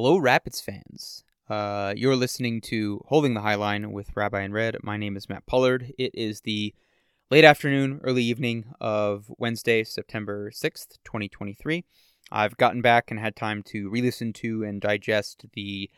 Hello, 0.00 0.16
Rapids 0.16 0.60
fans. 0.60 1.24
Uh, 1.50 1.92
you're 1.96 2.14
listening 2.14 2.60
to 2.60 3.02
Holding 3.08 3.34
the 3.34 3.40
High 3.40 3.56
Line 3.56 3.90
with 3.90 4.14
Rabbi 4.14 4.42
in 4.42 4.52
Red. 4.52 4.76
My 4.80 4.96
name 4.96 5.16
is 5.16 5.28
Matt 5.28 5.44
Pollard. 5.44 5.92
It 5.98 6.12
is 6.14 6.42
the 6.42 6.72
late 7.32 7.42
afternoon, 7.42 7.98
early 8.04 8.22
evening 8.22 8.66
of 8.80 9.28
Wednesday, 9.38 9.82
September 9.82 10.52
6th, 10.52 10.98
2023. 11.02 11.84
I've 12.30 12.56
gotten 12.56 12.80
back 12.80 13.10
and 13.10 13.18
had 13.18 13.34
time 13.34 13.64
to 13.64 13.90
re 13.90 14.00
listen 14.00 14.32
to 14.34 14.62
and 14.62 14.80
digest 14.80 15.46
the 15.54 15.90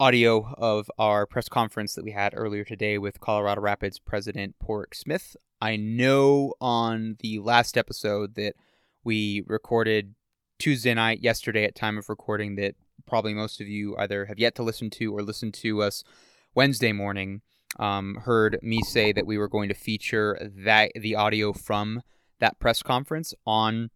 audio 0.00 0.54
of 0.56 0.90
our 0.98 1.26
press 1.26 1.50
conference 1.50 1.94
that 1.96 2.06
we 2.06 2.12
had 2.12 2.32
earlier 2.34 2.64
today 2.64 2.96
with 2.96 3.20
Colorado 3.20 3.60
Rapids 3.60 3.98
President 3.98 4.54
Pádraig 4.58 4.94
Smith. 4.94 5.36
I 5.60 5.76
know 5.76 6.54
on 6.62 7.18
the 7.20 7.40
last 7.40 7.76
episode 7.76 8.36
that 8.36 8.54
we 9.04 9.44
recorded 9.46 10.14
Tuesday 10.58 10.94
night, 10.94 11.20
yesterday 11.20 11.64
at 11.64 11.74
time 11.74 11.98
of 11.98 12.08
recording, 12.08 12.56
that 12.56 12.74
probably 13.08 13.34
most 13.34 13.60
of 13.60 13.68
you 13.68 13.96
either 13.96 14.26
have 14.26 14.38
yet 14.38 14.54
to 14.56 14.62
listen 14.62 14.90
to 14.90 15.16
or 15.16 15.22
listen 15.22 15.50
to 15.52 15.82
us 15.82 16.04
Wednesday 16.54 16.92
morning. 16.92 17.40
Um, 17.78 18.16
heard 18.24 18.58
me 18.62 18.80
say 18.82 19.12
that 19.12 19.26
we 19.26 19.38
were 19.38 19.48
going 19.48 19.68
to 19.68 19.74
feature 19.74 20.38
that 20.64 20.92
the 20.94 21.16
audio 21.16 21.52
from 21.52 22.02
that 22.38 22.58
press 22.58 22.82
conference 22.82 23.34
on 23.46 23.90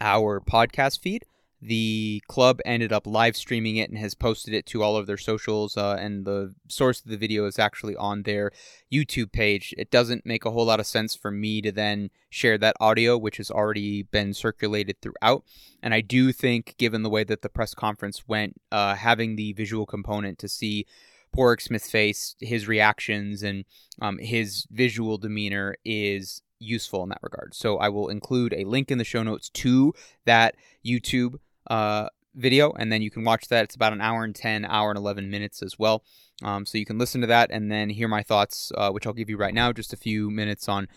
our 0.00 0.40
podcast 0.40 1.00
feed. 1.00 1.24
The 1.62 2.22
club 2.28 2.60
ended 2.64 2.92
up 2.92 3.06
live 3.06 3.34
streaming 3.34 3.76
it 3.76 3.88
and 3.88 3.98
has 3.98 4.14
posted 4.14 4.52
it 4.52 4.66
to 4.66 4.82
all 4.82 4.96
of 4.96 5.06
their 5.06 5.16
socials. 5.16 5.76
Uh, 5.76 5.96
and 5.98 6.24
the 6.24 6.54
source 6.68 7.00
of 7.00 7.10
the 7.10 7.16
video 7.16 7.46
is 7.46 7.58
actually 7.58 7.96
on 7.96 8.22
their 8.22 8.52
YouTube 8.92 9.32
page. 9.32 9.74
It 9.78 9.90
doesn't 9.90 10.26
make 10.26 10.44
a 10.44 10.50
whole 10.50 10.66
lot 10.66 10.80
of 10.80 10.86
sense 10.86 11.16
for 11.16 11.30
me 11.30 11.62
to 11.62 11.72
then 11.72 12.10
share 12.28 12.58
that 12.58 12.76
audio, 12.78 13.16
which 13.16 13.38
has 13.38 13.50
already 13.50 14.02
been 14.02 14.34
circulated 14.34 15.00
throughout. 15.00 15.44
And 15.82 15.94
I 15.94 16.02
do 16.02 16.30
think, 16.30 16.74
given 16.76 17.02
the 17.02 17.10
way 17.10 17.24
that 17.24 17.42
the 17.42 17.48
press 17.48 17.74
conference 17.74 18.28
went, 18.28 18.60
uh, 18.70 18.94
having 18.94 19.36
the 19.36 19.52
visual 19.54 19.86
component 19.86 20.38
to 20.40 20.48
see 20.48 20.86
Pádraig 21.34 21.60
Smith's 21.60 21.90
face, 21.90 22.36
his 22.40 22.68
reactions, 22.68 23.42
and 23.42 23.64
um, 24.00 24.18
his 24.18 24.66
visual 24.70 25.18
demeanor 25.18 25.76
is 25.84 26.42
useful 26.58 27.02
in 27.02 27.08
that 27.10 27.20
regard. 27.22 27.54
So 27.54 27.78
I 27.78 27.88
will 27.88 28.08
include 28.08 28.54
a 28.54 28.64
link 28.64 28.90
in 28.90 28.98
the 28.98 29.04
show 29.04 29.22
notes 29.22 29.50
to 29.50 29.94
that 30.24 30.54
YouTube 30.84 31.36
uh, 31.68 32.08
video, 32.34 32.72
and 32.72 32.92
then 32.92 33.02
you 33.02 33.10
can 33.10 33.24
watch 33.24 33.48
that. 33.48 33.64
It's 33.64 33.74
about 33.74 33.92
an 33.92 34.00
hour 34.00 34.24
and 34.24 34.34
10, 34.34 34.64
hour 34.64 34.90
and 34.90 34.98
11 34.98 35.30
minutes 35.30 35.62
as 35.62 35.78
well. 35.78 36.04
Um, 36.42 36.66
so 36.66 36.78
you 36.78 36.84
can 36.84 36.98
listen 36.98 37.20
to 37.22 37.26
that 37.28 37.50
and 37.50 37.70
then 37.70 37.88
hear 37.88 38.08
my 38.08 38.22
thoughts, 38.22 38.70
uh, 38.76 38.90
which 38.90 39.06
I'll 39.06 39.12
give 39.12 39.30
you 39.30 39.36
right 39.36 39.54
now, 39.54 39.72
just 39.72 39.92
a 39.92 39.96
few 39.96 40.30
minutes 40.30 40.68
on 40.68 40.88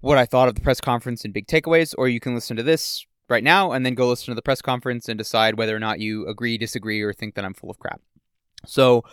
what 0.00 0.18
I 0.18 0.26
thought 0.26 0.48
of 0.48 0.54
the 0.54 0.60
press 0.60 0.80
conference 0.80 1.24
and 1.24 1.32
big 1.32 1.46
takeaways, 1.46 1.94
or 1.96 2.08
you 2.08 2.20
can 2.20 2.34
listen 2.34 2.56
to 2.56 2.62
this 2.62 3.06
right 3.28 3.42
now 3.42 3.72
and 3.72 3.86
then 3.86 3.94
go 3.94 4.08
listen 4.08 4.26
to 4.26 4.34
the 4.34 4.42
press 4.42 4.60
conference 4.60 5.08
and 5.08 5.16
decide 5.16 5.56
whether 5.56 5.74
or 5.74 5.80
not 5.80 6.00
you 6.00 6.26
agree, 6.26 6.58
disagree, 6.58 7.00
or 7.00 7.12
think 7.12 7.34
that 7.34 7.44
I'm 7.44 7.54
full 7.54 7.70
of 7.70 7.78
crap. 7.78 8.00
So, 8.66 9.04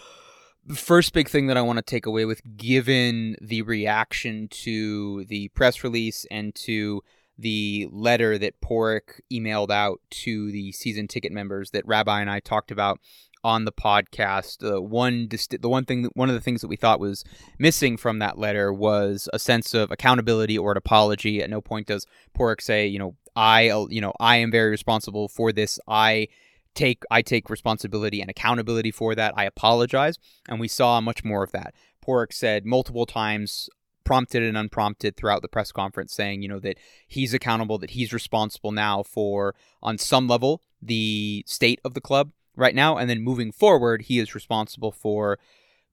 the 0.63 0.75
first 0.75 1.13
big 1.13 1.27
thing 1.27 1.47
that 1.47 1.57
I 1.57 1.61
want 1.61 1.77
to 1.77 1.83
take 1.83 2.05
away 2.05 2.25
with, 2.25 2.41
given 2.55 3.35
the 3.41 3.63
reaction 3.63 4.47
to 4.49 5.25
the 5.25 5.47
press 5.49 5.83
release 5.83 6.25
and 6.29 6.53
to 6.55 7.01
the 7.41 7.87
letter 7.91 8.37
that 8.37 8.61
Pádraig 8.61 9.19
emailed 9.31 9.71
out 9.71 9.99
to 10.11 10.51
the 10.51 10.71
season 10.71 11.07
ticket 11.07 11.31
members 11.31 11.71
that 11.71 11.85
Rabbi 11.85 12.21
and 12.21 12.29
I 12.29 12.39
talked 12.39 12.71
about 12.71 12.99
on 13.43 13.65
the 13.65 13.71
podcast. 13.71 14.59
The 14.59 14.81
one 14.81 15.27
the 15.29 15.69
one 15.69 15.85
thing 15.85 16.09
one 16.13 16.29
of 16.29 16.35
the 16.35 16.41
things 16.41 16.61
that 16.61 16.67
we 16.67 16.75
thought 16.75 16.99
was 16.99 17.23
missing 17.57 17.97
from 17.97 18.19
that 18.19 18.37
letter 18.37 18.71
was 18.71 19.27
a 19.33 19.39
sense 19.39 19.73
of 19.73 19.91
accountability 19.91 20.57
or 20.57 20.71
an 20.71 20.77
apology. 20.77 21.41
At 21.41 21.49
no 21.49 21.61
point 21.61 21.87
does 21.87 22.05
Pádraig 22.37 22.61
say, 22.61 22.87
you 22.87 22.99
know, 22.99 23.15
I 23.35 23.63
you 23.89 24.01
know, 24.01 24.13
I 24.19 24.37
am 24.37 24.51
very 24.51 24.69
responsible 24.69 25.27
for 25.27 25.51
this. 25.51 25.79
I 25.87 26.27
take 26.75 27.03
I 27.09 27.21
take 27.21 27.49
responsibility 27.49 28.21
and 28.21 28.29
accountability 28.29 28.91
for 28.91 29.15
that. 29.15 29.33
I 29.35 29.45
apologize. 29.45 30.17
And 30.47 30.59
we 30.59 30.67
saw 30.67 31.01
much 31.01 31.23
more 31.23 31.43
of 31.43 31.51
that. 31.51 31.73
Pádraig 32.05 32.33
said 32.33 32.65
multiple 32.65 33.05
times 33.05 33.69
prompted 34.03 34.43
and 34.43 34.57
unprompted 34.57 35.15
throughout 35.15 35.41
the 35.41 35.47
press 35.47 35.71
conference 35.71 36.13
saying, 36.13 36.41
you 36.41 36.47
know, 36.47 36.59
that 36.59 36.77
he's 37.07 37.33
accountable, 37.33 37.77
that 37.77 37.91
he's 37.91 38.13
responsible 38.13 38.71
now 38.71 39.03
for, 39.03 39.55
on 39.81 39.97
some 39.97 40.27
level, 40.27 40.61
the 40.81 41.43
state 41.47 41.79
of 41.83 41.93
the 41.93 42.01
club 42.01 42.31
right 42.55 42.75
now. 42.75 42.97
And 42.97 43.09
then 43.09 43.21
moving 43.21 43.51
forward, 43.51 44.03
he 44.03 44.19
is 44.19 44.35
responsible 44.35 44.91
for 44.91 45.39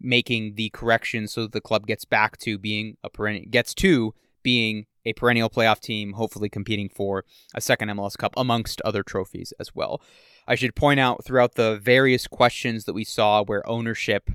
making 0.00 0.55
the 0.55 0.71
corrections 0.71 1.32
so 1.32 1.43
that 1.43 1.53
the 1.53 1.60
club 1.60 1.87
gets 1.87 2.05
back 2.05 2.38
to 2.38 2.59
being 2.59 2.97
a 3.03 3.10
perennial, 3.10 3.47
gets 3.50 3.75
to 3.75 4.15
being 4.43 4.87
a 5.05 5.12
perennial 5.12 5.50
playoff 5.50 5.81
team, 5.81 6.12
hopefully 6.12 6.49
competing 6.49 6.88
for 6.88 7.25
a 7.55 7.61
second 7.61 7.88
MLS 7.88 8.16
Cup 8.16 8.34
amongst 8.37 8.81
other 8.82 9.03
trophies 9.03 9.53
as 9.59 9.75
well. 9.75 10.00
I 10.47 10.55
should 10.55 10.75
point 10.75 11.00
out 11.00 11.25
throughout 11.25 11.55
the 11.55 11.78
various 11.82 12.27
questions 12.27 12.84
that 12.84 12.94
we 12.94 13.05
saw 13.05 13.43
where 13.43 13.69
ownership 13.69 14.31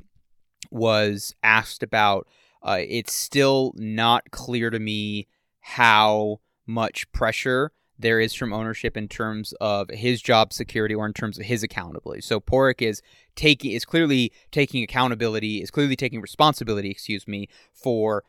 was 0.69 1.35
asked 1.43 1.83
about 1.83 2.27
uh, 2.63 2.79
it's 2.79 3.13
still 3.13 3.73
not 3.75 4.31
clear 4.31 4.69
to 4.69 4.79
me 4.79 5.27
how 5.59 6.39
much 6.65 7.11
pressure 7.11 7.71
there 7.99 8.19
is 8.19 8.33
from 8.33 8.53
ownership 8.53 8.97
in 8.97 9.07
terms 9.07 9.53
of 9.61 9.89
his 9.89 10.21
job 10.21 10.51
security 10.51 10.95
or 10.95 11.05
in 11.05 11.13
terms 11.13 11.37
of 11.37 11.45
his 11.45 11.63
accountability. 11.63 12.21
So 12.21 12.39
Pádraig 12.39 12.81
is 12.81 13.01
taking 13.35 13.71
is 13.71 13.85
clearly 13.85 14.31
taking 14.51 14.83
accountability, 14.83 15.61
is 15.61 15.71
clearly 15.71 15.95
taking 15.95 16.21
responsibility, 16.21 16.89
excuse 16.89 17.27
me, 17.27 17.47
for 17.73 18.23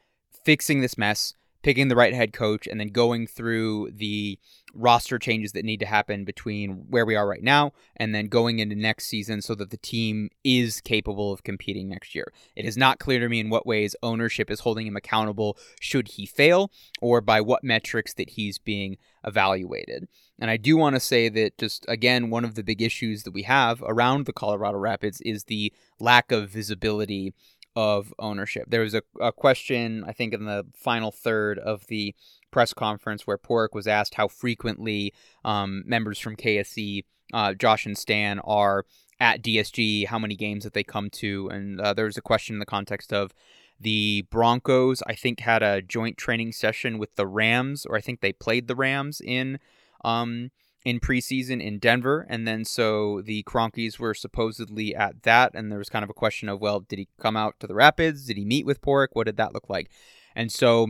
fixing 0.45 0.81
this 0.81 0.99
mess, 0.99 1.35
picking 1.65 1.89
the 1.89 1.97
right 1.97 2.13
head 2.13 2.35
coach, 2.35 2.67
and 2.67 2.79
then 2.79 2.89
going 2.89 3.27
through 3.27 3.91
the 3.91 4.39
roster 4.75 5.19
changes 5.19 5.53
that 5.53 5.65
need 5.65 5.81
to 5.81 5.87
happen 5.87 6.25
between 6.25 6.85
where 6.91 7.07
we 7.07 7.17
are 7.17 7.27
right 7.27 7.43
now 7.43 7.73
and 7.97 8.15
then 8.15 8.27
going 8.27 8.59
into 8.59 8.75
next 8.75 9.07
season 9.07 9.41
so 9.41 9.55
that 9.55 9.71
the 9.71 9.77
team 9.79 10.29
is 10.43 10.81
capable 10.81 11.33
of 11.33 11.45
competing 11.45 11.89
next 11.89 12.15
year. 12.15 12.33
It 12.55 12.65
is 12.65 12.77
not 12.77 12.99
clear 12.99 13.21
to 13.21 13.29
me 13.29 13.41
in 13.41 13.51
what 13.51 13.67
ways 13.67 13.97
ownership 14.03 14.51
is 14.51 14.61
holding 14.61 14.87
him 14.87 14.97
accountable 14.97 15.57
should 15.81 16.09
he 16.09 16.27
fail 16.27 16.71
or 17.01 17.21
by 17.21 17.41
what 17.41 17.65
metrics 17.65 18.13
that 18.15 18.31
he's 18.31 18.59
being 18.59 18.99
evaluated. 19.25 20.09
And 20.41 20.51
I 20.51 20.57
do 20.57 20.77
want 20.77 20.97
to 20.97 21.01
say 21.01 21.29
that 21.29 21.57
just 21.59 21.87
again, 21.89 22.29
one 22.29 22.45
of 22.45 22.57
the 22.57 22.65
big 22.65 22.83
issues 22.83 23.23
that 23.23 23.33
we 23.33 23.45
have 23.45 23.83
around 23.87 24.27
the 24.27 24.33
Colorado 24.33 24.79
Rapids 24.79 25.21
is 25.21 25.45
the 25.45 25.73
lack 26.01 26.33
of 26.33 26.51
visibility 26.51 27.33
of 27.77 28.15
ownership. 28.19 28.65
There 28.69 28.83
was 28.83 28.95
a, 28.95 29.03
a 29.21 29.33
question, 29.33 30.05
I 30.07 30.13
think, 30.13 30.33
in 30.33 30.45
the 30.45 30.67
final 30.75 31.11
third 31.11 31.59
of 31.59 31.87
the 31.89 32.15
press 32.51 32.73
conference 32.73 33.27
where 33.27 33.39
Pádraig 33.39 33.75
was 33.75 33.87
asked 33.87 34.15
how 34.15 34.29
frequently 34.29 35.13
um, 35.45 35.83
members 35.87 36.19
from 36.19 36.37
KSE, 36.37 37.05
uh, 37.33 37.55
Josh 37.55 37.87
and 37.87 37.99
Stan, 37.99 38.39
are 38.41 38.85
at 39.21 39.43
DSG, 39.43 40.07
how 40.07 40.19
many 40.19 40.37
games 40.37 40.65
that 40.65 40.73
they 40.73 40.85
come 40.85 41.11
to. 41.11 41.49
And 41.49 41.81
uh, 41.81 41.95
there 41.95 42.05
was 42.05 42.17
a 42.17 42.23
question 42.23 42.55
in 42.57 42.61
the 42.61 42.67
context 42.67 43.13
of 43.13 43.33
the 43.81 44.23
Broncos, 44.31 45.03
I 45.07 45.15
think, 45.15 45.41
had 45.41 45.63
a 45.63 45.83
joint 45.83 46.17
training 46.17 46.53
session 46.53 46.99
with 46.99 47.17
the 47.17 47.27
Rams, 47.27 47.87
or 47.87 47.97
I 47.97 48.01
think 48.01 48.21
they 48.21 48.33
played 48.33 48.69
the 48.69 48.77
Rams 48.77 49.21
in. 49.21 49.59
Um, 50.05 50.51
in 50.85 51.01
preseason 51.01 51.63
in 51.63 51.79
Denver, 51.79 52.27
and 52.29 52.47
then 52.47 52.65
so 52.65 53.23
the 53.23 53.43
Kroenkes 53.45 53.99
were 53.99 54.15
supposedly 54.15 54.95
at 54.95 55.23
that, 55.23 55.53
and 55.55 55.71
there 55.71 55.79
was 55.79 55.89
kind 55.89 56.03
of 56.03 56.11
a 56.11 56.15
question 56.15 56.49
of, 56.49 56.61
well, 56.61 56.81
did 56.81 56.99
he 56.99 57.09
come 57.19 57.37
out 57.37 57.55
to 57.61 57.67
the 57.67 57.75
Rapids? 57.75 58.27
Did 58.27 58.37
he 58.37 58.45
meet 58.45 58.67
with 58.67 58.83
Pádraig? 58.83 59.09
What 59.13 59.25
did 59.25 59.39
that 59.39 59.55
look 59.55 59.71
like? 59.71 59.91
And 60.37 60.53
so 60.53 60.89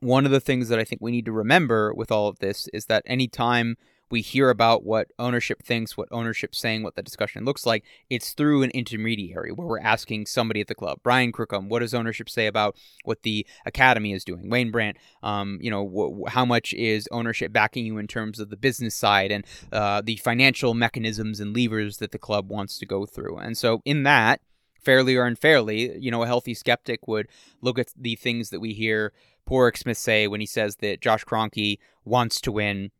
one 0.00 0.24
of 0.24 0.32
the 0.32 0.40
things 0.40 0.68
that 0.68 0.78
I 0.78 0.84
think 0.84 1.00
we 1.00 1.12
need 1.12 1.26
to 1.26 1.32
remember 1.32 1.94
with 1.94 2.10
all 2.10 2.28
of 2.28 2.38
this 2.40 2.68
is 2.72 2.86
that 2.86 3.04
anytime 3.06 3.76
we 4.10 4.20
hear 4.20 4.50
about 4.50 4.84
what 4.84 5.08
ownership 5.18 5.62
thinks, 5.62 5.96
what 5.96 6.08
ownership's 6.10 6.58
saying, 6.58 6.82
what 6.82 6.96
the 6.96 7.02
discussion 7.02 7.44
looks 7.44 7.64
like, 7.64 7.84
it's 8.08 8.32
through 8.32 8.62
an 8.62 8.70
intermediary 8.70 9.52
where 9.52 9.66
we're 9.66 9.80
asking 9.80 10.26
somebody 10.26 10.60
at 10.60 10.66
the 10.66 10.74
club. 10.74 11.00
Brian 11.02 11.32
Crookham, 11.32 11.68
what 11.68 11.80
does 11.80 11.94
ownership 11.94 12.28
say 12.28 12.46
about 12.46 12.76
what 13.04 13.22
the 13.22 13.46
academy 13.64 14.12
is 14.12 14.24
doing? 14.24 14.50
Wayne 14.50 14.70
Brandt, 14.70 14.96
um, 15.22 15.58
you 15.60 15.70
know, 15.70 15.86
wh- 16.26 16.30
how 16.30 16.44
much 16.44 16.74
is 16.74 17.08
ownership 17.12 17.52
backing 17.52 17.86
you 17.86 17.98
in 17.98 18.06
terms 18.06 18.40
of 18.40 18.50
the 18.50 18.56
business 18.56 18.94
side 18.94 19.30
and 19.30 19.44
uh, 19.72 20.02
the 20.02 20.16
financial 20.16 20.74
mechanisms 20.74 21.40
and 21.40 21.54
levers 21.54 21.98
that 21.98 22.12
the 22.12 22.18
club 22.18 22.50
wants 22.50 22.78
to 22.78 22.86
go 22.86 23.06
through? 23.06 23.38
And 23.38 23.56
so 23.56 23.80
in 23.84 24.02
that, 24.04 24.40
fairly 24.80 25.14
or 25.16 25.24
unfairly, 25.24 25.98
you 25.98 26.10
know, 26.10 26.22
a 26.22 26.26
healthy 26.26 26.54
skeptic 26.54 27.06
would 27.06 27.28
look 27.60 27.78
at 27.78 27.92
the 27.96 28.16
things 28.16 28.50
that 28.50 28.60
we 28.60 28.72
hear 28.72 29.12
Pádraig 29.46 29.76
Smith 29.76 29.98
say 29.98 30.26
when 30.26 30.40
he 30.40 30.46
says 30.46 30.76
that 30.76 31.00
Josh 31.00 31.24
Kroenke 31.24 31.78
wants 32.04 32.40
to 32.42 32.52
win 32.52 32.90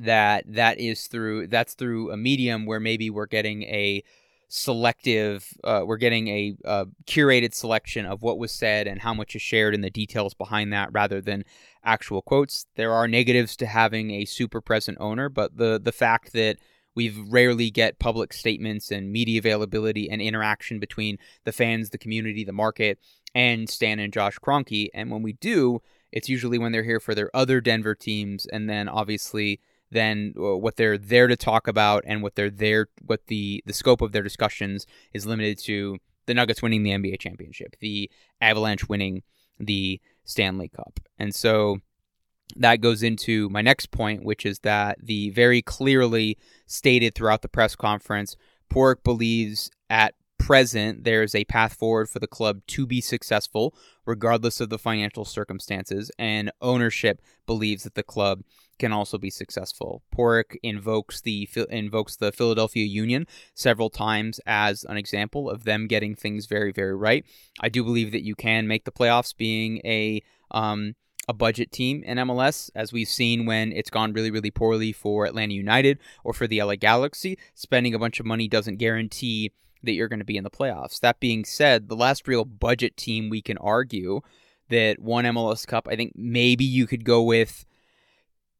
that 0.00 0.44
that 0.46 0.78
is 0.78 1.06
through 1.06 1.48
that's 1.48 1.74
through 1.74 2.10
a 2.12 2.16
medium 2.16 2.66
where 2.66 2.80
maybe 2.80 3.10
we're 3.10 3.26
getting 3.26 3.62
a 3.64 4.02
selective 4.48 5.46
uh, 5.62 5.82
we're 5.84 5.98
getting 5.98 6.28
a, 6.28 6.56
a, 6.64 6.86
curated 7.06 7.52
selection 7.52 8.06
of 8.06 8.22
what 8.22 8.38
was 8.38 8.50
said 8.50 8.86
and 8.86 9.02
how 9.02 9.12
much 9.12 9.36
is 9.36 9.42
shared 9.42 9.74
and 9.74 9.84
the 9.84 9.90
details 9.90 10.32
behind 10.32 10.72
that 10.72 10.88
rather 10.90 11.20
than 11.20 11.44
actual 11.84 12.22
quotes 12.22 12.66
there 12.74 12.92
are 12.92 13.06
negatives 13.06 13.56
to 13.56 13.66
having 13.66 14.10
a 14.10 14.24
super 14.24 14.60
present 14.62 14.96
owner 15.00 15.28
but 15.28 15.56
the 15.58 15.78
the 15.82 15.92
fact 15.92 16.32
that 16.32 16.56
we 16.94 17.10
rarely 17.28 17.70
get 17.70 17.98
public 17.98 18.32
statements 18.32 18.90
and 18.90 19.12
media 19.12 19.38
availability 19.38 20.10
and 20.10 20.22
interaction 20.22 20.80
between 20.80 21.18
the 21.44 21.52
fans 21.52 21.90
the 21.90 21.98
community 21.98 22.42
the 22.42 22.52
market 22.52 22.98
and 23.34 23.68
stan 23.68 23.98
and 23.98 24.14
josh 24.14 24.38
Kroenke. 24.38 24.88
and 24.94 25.10
when 25.10 25.22
we 25.22 25.34
do 25.34 25.82
it's 26.10 26.30
usually 26.30 26.56
when 26.56 26.72
they're 26.72 26.84
here 26.84 27.00
for 27.00 27.14
their 27.14 27.30
other 27.36 27.60
denver 27.60 27.94
teams 27.94 28.46
and 28.46 28.68
then 28.68 28.88
obviously 28.88 29.60
then 29.90 30.34
uh, 30.38 30.56
what 30.56 30.76
they're 30.76 30.98
there 30.98 31.26
to 31.26 31.36
talk 31.36 31.66
about 31.66 32.04
and 32.06 32.22
what 32.22 32.34
they're 32.34 32.50
there 32.50 32.88
what 33.04 33.26
the 33.26 33.62
the 33.66 33.72
scope 33.72 34.02
of 34.02 34.12
their 34.12 34.22
discussions 34.22 34.86
is 35.12 35.26
limited 35.26 35.58
to 35.58 35.98
the 36.28 36.34
Nuggets 36.34 36.62
winning 36.62 36.84
the 36.84 36.90
NBA 36.90 37.18
championship, 37.18 37.74
the 37.80 38.08
Avalanche 38.40 38.88
winning 38.88 39.22
the 39.58 40.00
Stanley 40.24 40.68
Cup. 40.68 41.00
And 41.18 41.34
so 41.34 41.78
that 42.54 42.80
goes 42.80 43.02
into 43.02 43.48
my 43.48 43.62
next 43.62 43.90
point, 43.90 44.24
which 44.24 44.46
is 44.46 44.60
that 44.60 44.98
the 45.02 45.30
very 45.30 45.62
clearly 45.62 46.38
stated 46.66 47.14
throughout 47.14 47.42
the 47.42 47.48
press 47.48 47.74
conference, 47.74 48.36
Pádraig 48.70 49.02
believes 49.02 49.70
at 49.90 50.14
present 50.48 51.04
there's 51.04 51.34
a 51.34 51.44
path 51.44 51.74
forward 51.74 52.08
for 52.08 52.20
the 52.20 52.26
club 52.26 52.62
to 52.66 52.86
be 52.86 53.02
successful 53.02 53.74
regardless 54.06 54.62
of 54.62 54.70
the 54.70 54.78
financial 54.78 55.26
circumstances 55.26 56.10
and 56.18 56.50
ownership 56.62 57.20
believes 57.44 57.82
that 57.82 57.94
the 57.94 58.02
club 58.02 58.42
can 58.78 58.90
also 58.90 59.18
be 59.18 59.28
successful. 59.28 60.02
Pádraig 60.10 60.56
invokes 60.62 61.20
the 61.20 61.46
invokes 61.68 62.16
the 62.16 62.32
Philadelphia 62.32 62.86
Union 62.86 63.26
several 63.52 63.90
times 63.90 64.40
as 64.46 64.84
an 64.84 64.96
example 64.96 65.50
of 65.50 65.64
them 65.64 65.86
getting 65.86 66.14
things 66.14 66.46
very 66.46 66.72
very 66.72 66.96
right. 66.96 67.26
I 67.60 67.68
do 67.68 67.84
believe 67.84 68.10
that 68.12 68.24
you 68.24 68.34
can 68.34 68.66
make 68.66 68.86
the 68.86 68.90
playoffs 68.90 69.36
being 69.36 69.82
a 69.84 70.22
um, 70.50 70.94
a 71.28 71.34
budget 71.34 71.70
team 71.70 72.02
in 72.04 72.16
MLS, 72.16 72.70
as 72.74 72.90
we've 72.90 73.06
seen 73.06 73.44
when 73.44 73.70
it's 73.70 73.90
gone 73.90 74.14
really, 74.14 74.30
really 74.30 74.50
poorly 74.50 74.92
for 74.92 75.26
Atlanta 75.26 75.52
United 75.52 75.98
or 76.24 76.32
for 76.32 76.46
the 76.46 76.62
LA 76.62 76.76
Galaxy. 76.76 77.36
Spending 77.54 77.92
a 77.92 77.98
bunch 77.98 78.18
of 78.18 78.24
money 78.24 78.48
doesn't 78.48 78.76
guarantee 78.76 79.52
that 79.82 79.92
you're 79.92 80.08
going 80.08 80.18
to 80.18 80.24
be 80.24 80.36
in 80.36 80.44
the 80.44 80.50
playoffs. 80.50 81.00
That 81.00 81.20
being 81.20 81.44
said, 81.44 81.88
the 81.88 81.96
last 81.96 82.28
real 82.28 82.44
budget 82.44 82.96
team 82.96 83.30
we 83.30 83.42
can 83.42 83.58
argue 83.58 84.20
that 84.68 84.98
won 84.98 85.24
MLS 85.24 85.66
Cup, 85.66 85.88
I 85.90 85.96
think 85.96 86.12
maybe 86.14 86.64
you 86.64 86.86
could 86.86 87.04
go 87.04 87.22
with 87.22 87.64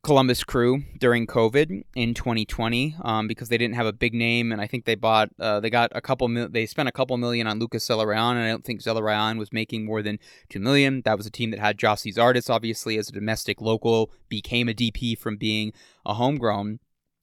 Columbus 0.05 0.45
Crew 0.45 0.85
during 0.99 1.27
COVID 1.27 1.83
in 1.97 2.15
2020 2.15 2.97
um, 3.03 3.27
because 3.27 3.49
they 3.49 3.59
didn't 3.59 3.75
have 3.75 3.87
a 3.87 3.93
big 3.93 4.15
name, 4.15 4.53
and 4.53 4.61
I 4.61 4.67
think 4.67 4.85
they 4.85 4.95
bought 4.95 5.29
uh, 5.41 5.61
they 5.61 5.71
got 5.71 5.91
a 5.95 6.01
couple 6.01 6.29
mil- 6.29 6.49
they 6.49 6.67
spent 6.67 6.89
a 6.89 6.93
couple 6.93 7.17
million 7.17 7.47
on 7.47 7.59
Lucas 7.59 7.87
Zelarayan, 7.87 8.33
and 8.33 8.43
I 8.43 8.49
don't 8.49 8.65
think 8.65 8.81
Zelarayan 8.81 9.39
was 9.39 9.53
making 9.53 9.85
more 9.85 10.01
than 10.01 10.19
two 10.49 10.61
million. 10.61 11.03
That 11.05 11.17
was 11.17 11.27
a 11.27 11.31
team 11.31 11.51
that 11.51 11.61
had 11.61 11.77
Gyasi 11.77 12.15
Zardes 12.15 12.49
obviously 12.49 12.97
as 12.97 13.09
a 13.09 13.13
domestic 13.13 13.61
local, 13.61 14.11
became 14.29 14.69
a 14.69 14.73
DP 14.73 15.19
from 15.19 15.37
being 15.37 15.73
a 16.07 16.15
homegrown. 16.15 16.79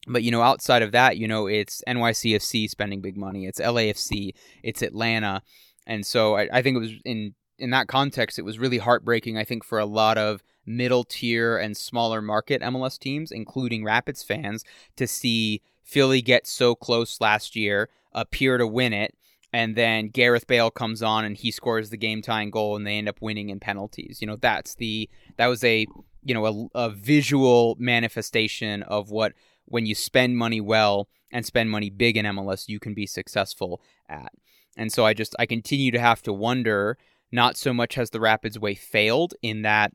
But 0.07 0.23
you 0.23 0.31
know, 0.31 0.41
outside 0.41 0.81
of 0.81 0.91
that, 0.91 1.17
you 1.17 1.27
know, 1.27 1.47
it's 1.47 1.83
NYCFC 1.87 2.69
spending 2.69 3.01
big 3.01 3.17
money, 3.17 3.45
it's 3.45 3.59
LAFC, 3.59 4.33
it's 4.63 4.81
Atlanta, 4.81 5.41
and 5.87 6.05
so 6.05 6.35
I, 6.35 6.49
I 6.51 6.61
think 6.61 6.77
it 6.77 6.79
was 6.79 6.93
in 7.03 7.33
in 7.57 7.69
that 7.69 7.87
context, 7.87 8.37
it 8.37 8.43
was 8.43 8.59
really 8.59 8.77
heartbreaking. 8.77 9.37
I 9.37 9.43
think 9.43 9.63
for 9.63 9.79
a 9.79 9.85
lot 9.85 10.17
of 10.17 10.43
middle 10.65 11.03
tier 11.03 11.57
and 11.57 11.77
smaller 11.77 12.21
market 12.21 12.61
MLS 12.61 12.99
teams, 12.99 13.31
including 13.31 13.83
Rapids 13.83 14.23
fans, 14.23 14.63
to 14.97 15.07
see 15.07 15.61
Philly 15.83 16.21
get 16.21 16.47
so 16.47 16.75
close 16.75 17.21
last 17.21 17.55
year, 17.55 17.89
appear 18.11 18.57
to 18.57 18.67
win 18.67 18.93
it, 18.93 19.15
and 19.53 19.75
then 19.75 20.09
Gareth 20.09 20.47
Bale 20.47 20.71
comes 20.71 21.01
on 21.01 21.23
and 21.23 21.37
he 21.37 21.49
scores 21.51 21.89
the 21.89 21.97
game 21.97 22.21
tying 22.21 22.51
goal 22.51 22.75
and 22.75 22.85
they 22.85 22.97
end 22.97 23.07
up 23.07 23.21
winning 23.21 23.49
in 23.49 23.59
penalties. 23.59 24.17
You 24.19 24.27
know, 24.27 24.35
that's 24.35 24.75
the 24.75 25.09
that 25.37 25.47
was 25.47 25.63
a 25.63 25.87
you 26.23 26.33
know 26.33 26.69
a, 26.75 26.87
a 26.87 26.89
visual 26.89 27.77
manifestation 27.79 28.83
of 28.83 29.11
what 29.11 29.33
when 29.65 29.85
you 29.85 29.95
spend 29.95 30.37
money 30.37 30.61
well 30.61 31.07
and 31.31 31.45
spend 31.45 31.69
money 31.69 31.89
big 31.89 32.17
in 32.17 32.25
MLS, 32.25 32.67
you 32.67 32.79
can 32.79 32.93
be 32.93 33.05
successful 33.05 33.81
at. 34.07 34.31
And 34.77 34.91
so 34.91 35.05
I 35.05 35.13
just 35.13 35.35
I 35.39 35.45
continue 35.45 35.91
to 35.91 35.99
have 35.99 36.21
to 36.23 36.33
wonder. 36.33 36.97
Not 37.31 37.57
so 37.57 37.73
much 37.73 37.95
has 37.95 38.11
the 38.11 38.19
Rapids 38.19 38.57
way 38.59 38.75
failed 38.75 39.33
in 39.41 39.63
that 39.63 39.91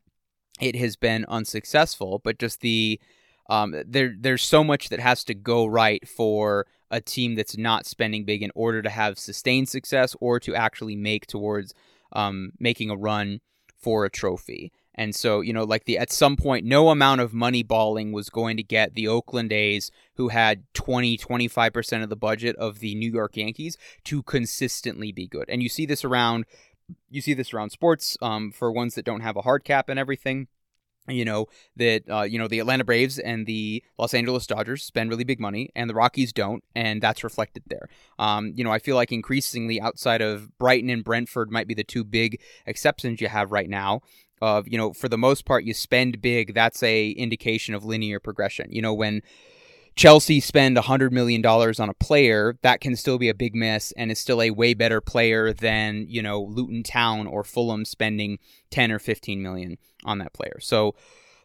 it 0.60 0.76
has 0.76 0.96
been 0.96 1.24
unsuccessful, 1.28 2.20
but 2.22 2.38
just 2.38 2.60
the 2.60 3.00
um, 3.48 3.74
there 3.86 4.14
there's 4.18 4.42
so 4.42 4.62
much 4.62 4.88
that 4.90 5.00
has 5.00 5.24
to 5.24 5.34
go 5.34 5.66
right 5.66 6.06
for 6.08 6.66
a 6.90 7.00
team 7.00 7.34
that's 7.34 7.56
not 7.56 7.86
spending 7.86 8.24
big 8.24 8.42
in 8.42 8.50
order 8.54 8.82
to 8.82 8.90
have 8.90 9.18
sustained 9.18 9.68
success 9.68 10.16
or 10.20 10.40
to 10.40 10.54
actually 10.54 10.96
make 10.96 11.26
towards 11.26 11.72
um, 12.12 12.52
making 12.58 12.90
a 12.90 12.96
run 12.96 13.40
for 13.78 14.04
a 14.04 14.10
trophy. 14.10 14.72
And 15.00 15.14
so, 15.14 15.40
you 15.40 15.54
know, 15.54 15.64
like 15.64 15.84
the 15.86 15.96
at 15.96 16.12
some 16.12 16.36
point, 16.36 16.66
no 16.66 16.90
amount 16.90 17.22
of 17.22 17.32
money 17.32 17.62
balling 17.62 18.12
was 18.12 18.28
going 18.28 18.58
to 18.58 18.62
get 18.62 18.94
the 18.94 19.08
Oakland 19.08 19.50
A's, 19.50 19.90
who 20.16 20.28
had 20.28 20.64
20, 20.74 21.16
25% 21.16 22.02
of 22.02 22.10
the 22.10 22.16
budget 22.16 22.54
of 22.56 22.80
the 22.80 22.94
New 22.94 23.10
York 23.10 23.34
Yankees, 23.34 23.78
to 24.04 24.22
consistently 24.22 25.10
be 25.10 25.26
good. 25.26 25.48
And 25.48 25.62
you 25.62 25.70
see 25.70 25.86
this 25.86 26.04
around 26.04 26.44
you 27.08 27.22
see 27.22 27.32
this 27.32 27.54
around 27.54 27.70
sports 27.70 28.18
um, 28.20 28.52
for 28.52 28.70
ones 28.70 28.94
that 28.94 29.06
don't 29.06 29.22
have 29.22 29.36
a 29.36 29.42
hard 29.42 29.64
cap 29.64 29.88
and 29.88 29.98
everything 29.98 30.48
you 31.08 31.24
know 31.24 31.46
that 31.76 32.02
uh, 32.10 32.22
you 32.22 32.38
know 32.38 32.48
the 32.48 32.58
Atlanta 32.58 32.84
Braves 32.84 33.18
and 33.18 33.46
the 33.46 33.82
Los 33.98 34.14
Angeles 34.14 34.46
Dodgers 34.46 34.84
spend 34.84 35.10
really 35.10 35.24
big 35.24 35.40
money, 35.40 35.70
and 35.74 35.88
the 35.88 35.94
Rockies 35.94 36.32
don't, 36.32 36.62
and 36.74 37.02
that's 37.02 37.24
reflected 37.24 37.62
there. 37.66 37.88
Um, 38.18 38.52
you 38.54 38.64
know, 38.64 38.70
I 38.70 38.78
feel 38.78 38.96
like 38.96 39.12
increasingly 39.12 39.80
outside 39.80 40.20
of 40.20 40.56
Brighton 40.58 40.90
and 40.90 41.04
Brentford 41.04 41.50
might 41.50 41.66
be 41.66 41.74
the 41.74 41.84
two 41.84 42.04
big 42.04 42.40
exceptions 42.66 43.20
you 43.20 43.28
have 43.28 43.50
right 43.50 43.68
now. 43.68 44.02
Of 44.40 44.68
you 44.68 44.78
know, 44.78 44.92
for 44.92 45.08
the 45.08 45.18
most 45.18 45.44
part, 45.44 45.64
you 45.64 45.74
spend 45.74 46.22
big. 46.22 46.54
That's 46.54 46.82
a 46.82 47.10
indication 47.10 47.74
of 47.74 47.84
linear 47.84 48.18
progression. 48.20 48.72
You 48.72 48.80
know, 48.80 48.94
when 48.94 49.22
Chelsea 49.96 50.40
spend 50.40 50.76
$100 50.76 51.12
million 51.12 51.44
on 51.44 51.88
a 51.88 51.94
player, 51.94 52.56
that 52.62 52.80
can 52.80 52.96
still 52.96 53.18
be 53.18 53.28
a 53.28 53.34
big 53.34 53.54
miss 53.54 53.92
and 53.92 54.10
is 54.10 54.18
still 54.18 54.40
a 54.40 54.50
way 54.50 54.72
better 54.72 55.00
player 55.00 55.52
than, 55.52 56.06
you 56.08 56.22
know, 56.22 56.40
Luton 56.40 56.82
Town 56.82 57.26
or 57.26 57.44
Fulham 57.44 57.84
spending 57.84 58.38
10 58.70 58.92
or 58.92 58.98
15 58.98 59.42
million 59.42 59.76
on 60.04 60.18
that 60.18 60.32
player. 60.32 60.58
So 60.60 60.94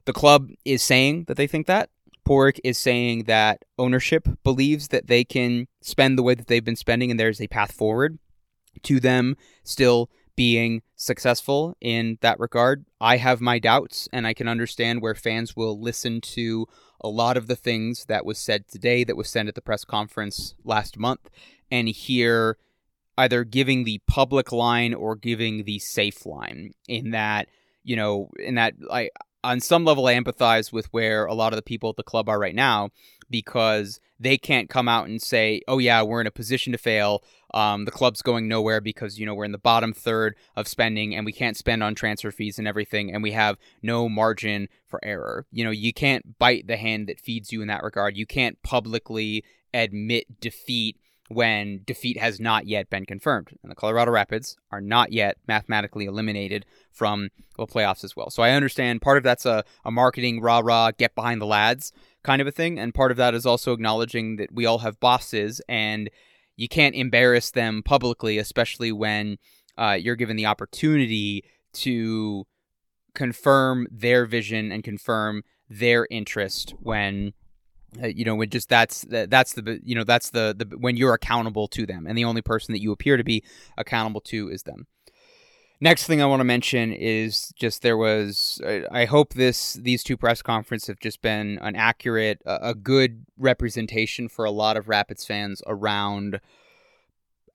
the 0.06 0.14
club 0.14 0.50
is 0.64 0.82
saying 0.82 1.26
that 1.26 1.36
they 1.36 1.48
think 1.48 1.68
that. 1.68 1.90
Pádraig 2.26 2.60
is 2.64 2.78
saying 2.78 3.26
that 3.26 3.64
ownership 3.78 4.28
believes 4.44 4.88
that 4.88 5.08
they 5.08 5.24
can 5.24 5.68
spend 5.82 6.18
the 6.18 6.24
way 6.24 6.34
that 6.34 6.48
they've 6.48 6.64
been 6.64 6.76
spending 6.76 7.12
and 7.12 7.20
there's 7.20 7.42
a 7.42 7.48
path 7.48 7.72
forward 7.72 8.18
to 8.84 9.00
them 9.00 9.36
still 9.64 10.10
being 10.36 10.82
successful 10.96 11.76
in 11.82 12.18
that 12.22 12.40
regard. 12.40 12.86
I 13.00 13.18
have 13.18 13.42
my 13.42 13.60
doubts 13.60 14.10
and 14.12 14.28
I 14.28 14.34
can 14.34 14.48
understand 14.48 15.02
where 15.02 15.16
fans 15.16 15.56
will 15.56 15.80
listen 15.80 16.22
to 16.22 16.68
a 17.02 17.08
lot 17.08 17.38
of 17.38 17.48
the 17.48 17.56
things 17.56 18.06
that 18.06 18.26
was 18.26 18.38
said 18.38 18.68
today, 18.68 19.04
that 19.04 19.18
was 19.18 19.30
said 19.30 19.48
at 19.48 19.56
the 19.56 19.62
press 19.62 19.86
conference 19.86 20.56
last 20.64 20.98
month, 20.98 21.30
and 21.70 21.88
hear 21.88 22.58
either 23.18 23.44
giving 23.44 23.84
the 23.84 24.02
public 24.08 24.52
line 24.52 24.94
or 24.94 25.16
giving 25.16 25.64
the 25.64 25.80
safe 25.80 26.26
line. 26.26 26.72
In 26.88 27.12
that, 27.12 27.48
you 27.84 27.96
know, 27.96 28.30
in 28.40 28.56
that, 28.56 28.74
I 28.92 29.10
on 29.46 29.60
some 29.60 29.86
level, 29.86 30.08
I 30.08 30.16
empathize 30.16 30.74
with 30.74 30.88
where 30.92 31.26
a 31.26 31.36
lot 31.36 31.54
of 31.54 31.58
the 31.58 31.64
people 31.64 31.92
at 31.92 31.98
the 31.98 32.04
club 32.04 32.28
are 32.28 32.40
right 32.40 32.56
now 32.56 32.90
because 33.30 34.00
they 34.20 34.38
can't 34.38 34.70
come 34.70 34.88
out 34.88 35.08
and 35.08 35.22
say, 35.22 35.62
"Oh 35.68 35.78
yeah, 35.78 36.02
we're 36.02 36.22
in 36.22 36.28
a 36.28 36.32
position 36.32 36.72
to 36.72 36.78
fail. 36.78 37.24
Um, 37.54 37.86
the 37.86 37.92
club's 37.92 38.22
going 38.22 38.48
nowhere 38.48 38.82
because 38.82 39.20
you 39.20 39.26
know 39.26 39.34
we're 39.34 39.46
in 39.46 39.52
the 39.52 39.58
bottom 39.58 39.94
third 39.94 40.36
of 40.56 40.68
spending 40.68 41.16
and 41.16 41.26
we 41.26 41.32
can't 41.32 41.58
spend 41.58 41.84
on 41.84 41.96
transfer 41.96 42.32
fees 42.32 42.60
and 42.60 42.68
everything, 42.68 43.14
and 43.14 43.24
we 43.24 43.32
have 43.32 43.58
no 43.82 44.08
margin 44.10 44.70
for 44.88 45.04
error." 45.04 45.46
You 45.52 45.64
know, 45.64 45.72
you 45.72 45.94
can't 45.94 46.38
bite 46.40 46.68
the 46.68 46.78
hand 46.78 47.08
that 47.08 47.20
feeds 47.20 47.52
you 47.52 47.62
in 47.62 47.68
that 47.68 47.84
regard. 47.84 48.18
You 48.18 48.26
can't 48.26 48.62
publicly 48.64 49.44
admit 49.74 50.40
defeat 50.40 50.98
when 51.30 51.82
defeat 51.86 52.20
has 52.20 52.40
not 52.40 52.68
yet 52.68 52.90
been 52.90 53.06
confirmed. 53.06 53.50
And 53.64 53.72
the 53.72 53.76
Colorado 53.76 54.12
Rapids 54.12 54.58
are 54.72 54.82
not 54.82 55.12
yet 55.12 55.38
mathematically 55.48 56.06
eliminated 56.06 56.66
from 56.92 57.30
the 57.58 57.66
playoffs 57.66 58.04
as 58.04 58.16
well. 58.16 58.30
So 58.30 58.44
I 58.44 58.52
understand 58.52 59.02
part 59.02 59.18
of 59.18 59.24
that's 59.24 59.46
a, 59.46 59.64
a 59.84 59.92
marketing 59.92 60.42
rah 60.42 60.62
rah, 60.64 60.92
get 60.92 61.16
behind 61.16 61.42
the 61.42 61.46
lads 61.46 61.92
kind 62.24 62.42
of 62.42 62.48
a 62.48 62.52
thing. 62.52 62.78
And 62.80 62.94
part 62.94 63.12
of 63.12 63.18
that 63.18 63.34
is 63.34 63.46
also 63.46 63.74
acknowledging 63.74 64.36
that 64.38 64.52
we 64.52 64.66
all 64.66 64.80
have 64.80 65.00
bosses 65.00 65.62
and 65.68 66.10
you 66.56 66.68
can't 66.68 66.96
embarrass 66.96 67.52
them 67.52 67.84
publicly, 67.84 68.38
especially 68.38 68.92
when 68.92 69.38
uh, 69.78 69.98
you're 70.00 70.16
given 70.16 70.36
the 70.36 70.46
opportunity 70.46 71.44
to 71.74 72.46
confirm 73.14 73.88
their 73.92 74.26
vision 74.26 74.72
and 74.72 74.84
confirm 74.84 75.44
their 75.70 76.08
interest 76.12 76.74
when 76.80 77.34
uh, 78.04 78.08
you 78.08 78.26
know 78.26 78.36
when 78.36 78.50
just 78.50 78.70
that's 78.70 79.06
that's 79.10 79.54
the 79.54 79.80
you 79.84 79.96
know 79.96 80.04
that's 80.04 80.30
the 80.30 80.56
the 80.58 80.78
when 80.78 80.98
you're 80.98 81.14
accountable 81.14 81.68
to 81.68 81.86
them 81.86 82.06
and 82.08 82.18
the 82.18 82.26
only 82.26 82.42
person 82.42 82.74
that 82.74 82.82
you 82.82 82.92
appear 82.92 83.18
to 83.18 83.24
be 83.24 83.44
accountable 83.78 84.22
to 84.22 84.50
is 84.50 84.64
them 84.64 84.88
Next 85.82 86.08
thing 86.08 86.22
I 86.22 86.26
want 86.26 86.40
to 86.40 86.46
mention 86.46 86.94
is 86.94 87.54
just 87.58 87.82
there 87.82 87.98
was. 87.98 88.62
I 88.92 89.06
hope 89.06 89.34
this 89.34 89.74
these 89.74 90.04
two 90.04 90.16
press 90.16 90.42
conferences 90.42 90.88
have 90.88 91.00
just 91.00 91.22
been 91.22 91.60
an 91.62 91.76
accurate, 91.76 92.42
a 92.46 92.74
good 92.74 93.26
representation 93.38 94.30
for 94.30 94.46
a 94.46 94.52
lot 94.52 94.78
of 94.78 94.88
Rapids 94.88 95.26
fans 95.26 95.62
around 95.68 96.40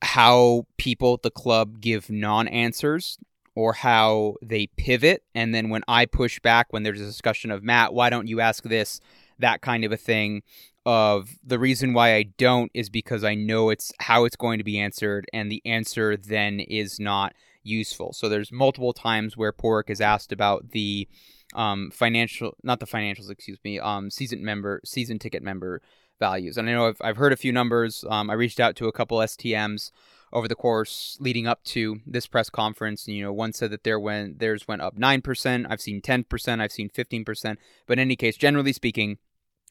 how 0.02 0.66
people 0.76 1.14
at 1.14 1.22
the 1.22 1.30
club 1.30 1.80
give 1.80 2.10
non-answers 2.10 3.18
or 3.54 3.72
how 3.72 4.36
they 4.42 4.66
pivot, 4.66 5.24
and 5.34 5.54
then 5.54 5.70
when 5.70 5.82
I 5.88 6.04
push 6.04 6.40
back, 6.40 6.72
when 6.72 6.82
there's 6.82 7.00
a 7.00 7.06
discussion 7.06 7.50
of 7.50 7.62
Matt, 7.62 7.94
why 7.94 8.10
don't 8.10 8.28
you 8.28 8.40
ask 8.40 8.64
this, 8.64 9.00
that 9.40 9.60
kind 9.60 9.84
of 9.84 9.92
a 9.92 9.96
thing. 9.96 10.42
Of 10.86 11.36
the 11.44 11.58
reason 11.58 11.92
why 11.92 12.14
I 12.14 12.22
don't 12.22 12.70
is 12.72 12.88
because 12.88 13.22
I 13.22 13.34
know 13.34 13.68
it's 13.68 13.92
how 14.00 14.24
it's 14.24 14.34
going 14.34 14.58
to 14.58 14.64
be 14.64 14.78
answered, 14.78 15.26
and 15.30 15.52
the 15.52 15.60
answer 15.66 16.16
then 16.16 16.58
is 16.58 16.98
not 16.98 17.34
useful. 17.62 18.14
So 18.14 18.28
there's 18.28 18.50
multiple 18.50 18.94
times 18.94 19.36
where 19.36 19.52
Pádraig 19.52 19.90
is 19.90 20.00
asked 20.00 20.32
about 20.32 20.70
the 20.70 21.06
um, 21.54 21.90
financial, 21.90 22.56
not 22.62 22.80
the 22.80 22.86
financials, 22.86 23.30
excuse 23.30 23.58
me, 23.64 23.78
um, 23.78 24.10
season 24.10 24.44
member, 24.44 24.80
season 24.84 25.18
ticket 25.18 25.42
member 25.42 25.82
values. 26.18 26.56
And 26.56 26.68
I 26.68 26.72
know 26.72 26.88
I've, 26.88 27.00
I've 27.00 27.16
heard 27.16 27.32
a 27.32 27.36
few 27.36 27.52
numbers. 27.52 28.04
Um, 28.08 28.30
I 28.30 28.34
reached 28.34 28.60
out 28.60 28.76
to 28.76 28.88
a 28.88 28.92
couple 28.92 29.18
STMs 29.18 29.90
over 30.32 30.46
the 30.46 30.54
course 30.54 31.16
leading 31.20 31.46
up 31.46 31.64
to 31.64 32.00
this 32.06 32.26
press 32.26 32.50
conference. 32.50 33.08
You 33.08 33.24
know, 33.24 33.32
one 33.32 33.52
said 33.52 33.70
that 33.72 33.84
there 33.84 33.98
went 33.98 34.38
theirs 34.38 34.68
went 34.68 34.82
up 34.82 34.96
nine 34.96 35.22
percent. 35.22 35.66
I've 35.68 35.80
seen 35.80 36.00
ten 36.00 36.24
percent. 36.24 36.60
I've 36.60 36.72
seen 36.72 36.88
fifteen 36.88 37.24
percent. 37.24 37.58
But 37.86 37.94
in 37.94 38.02
any 38.02 38.16
case, 38.16 38.36
generally 38.36 38.72
speaking, 38.72 39.18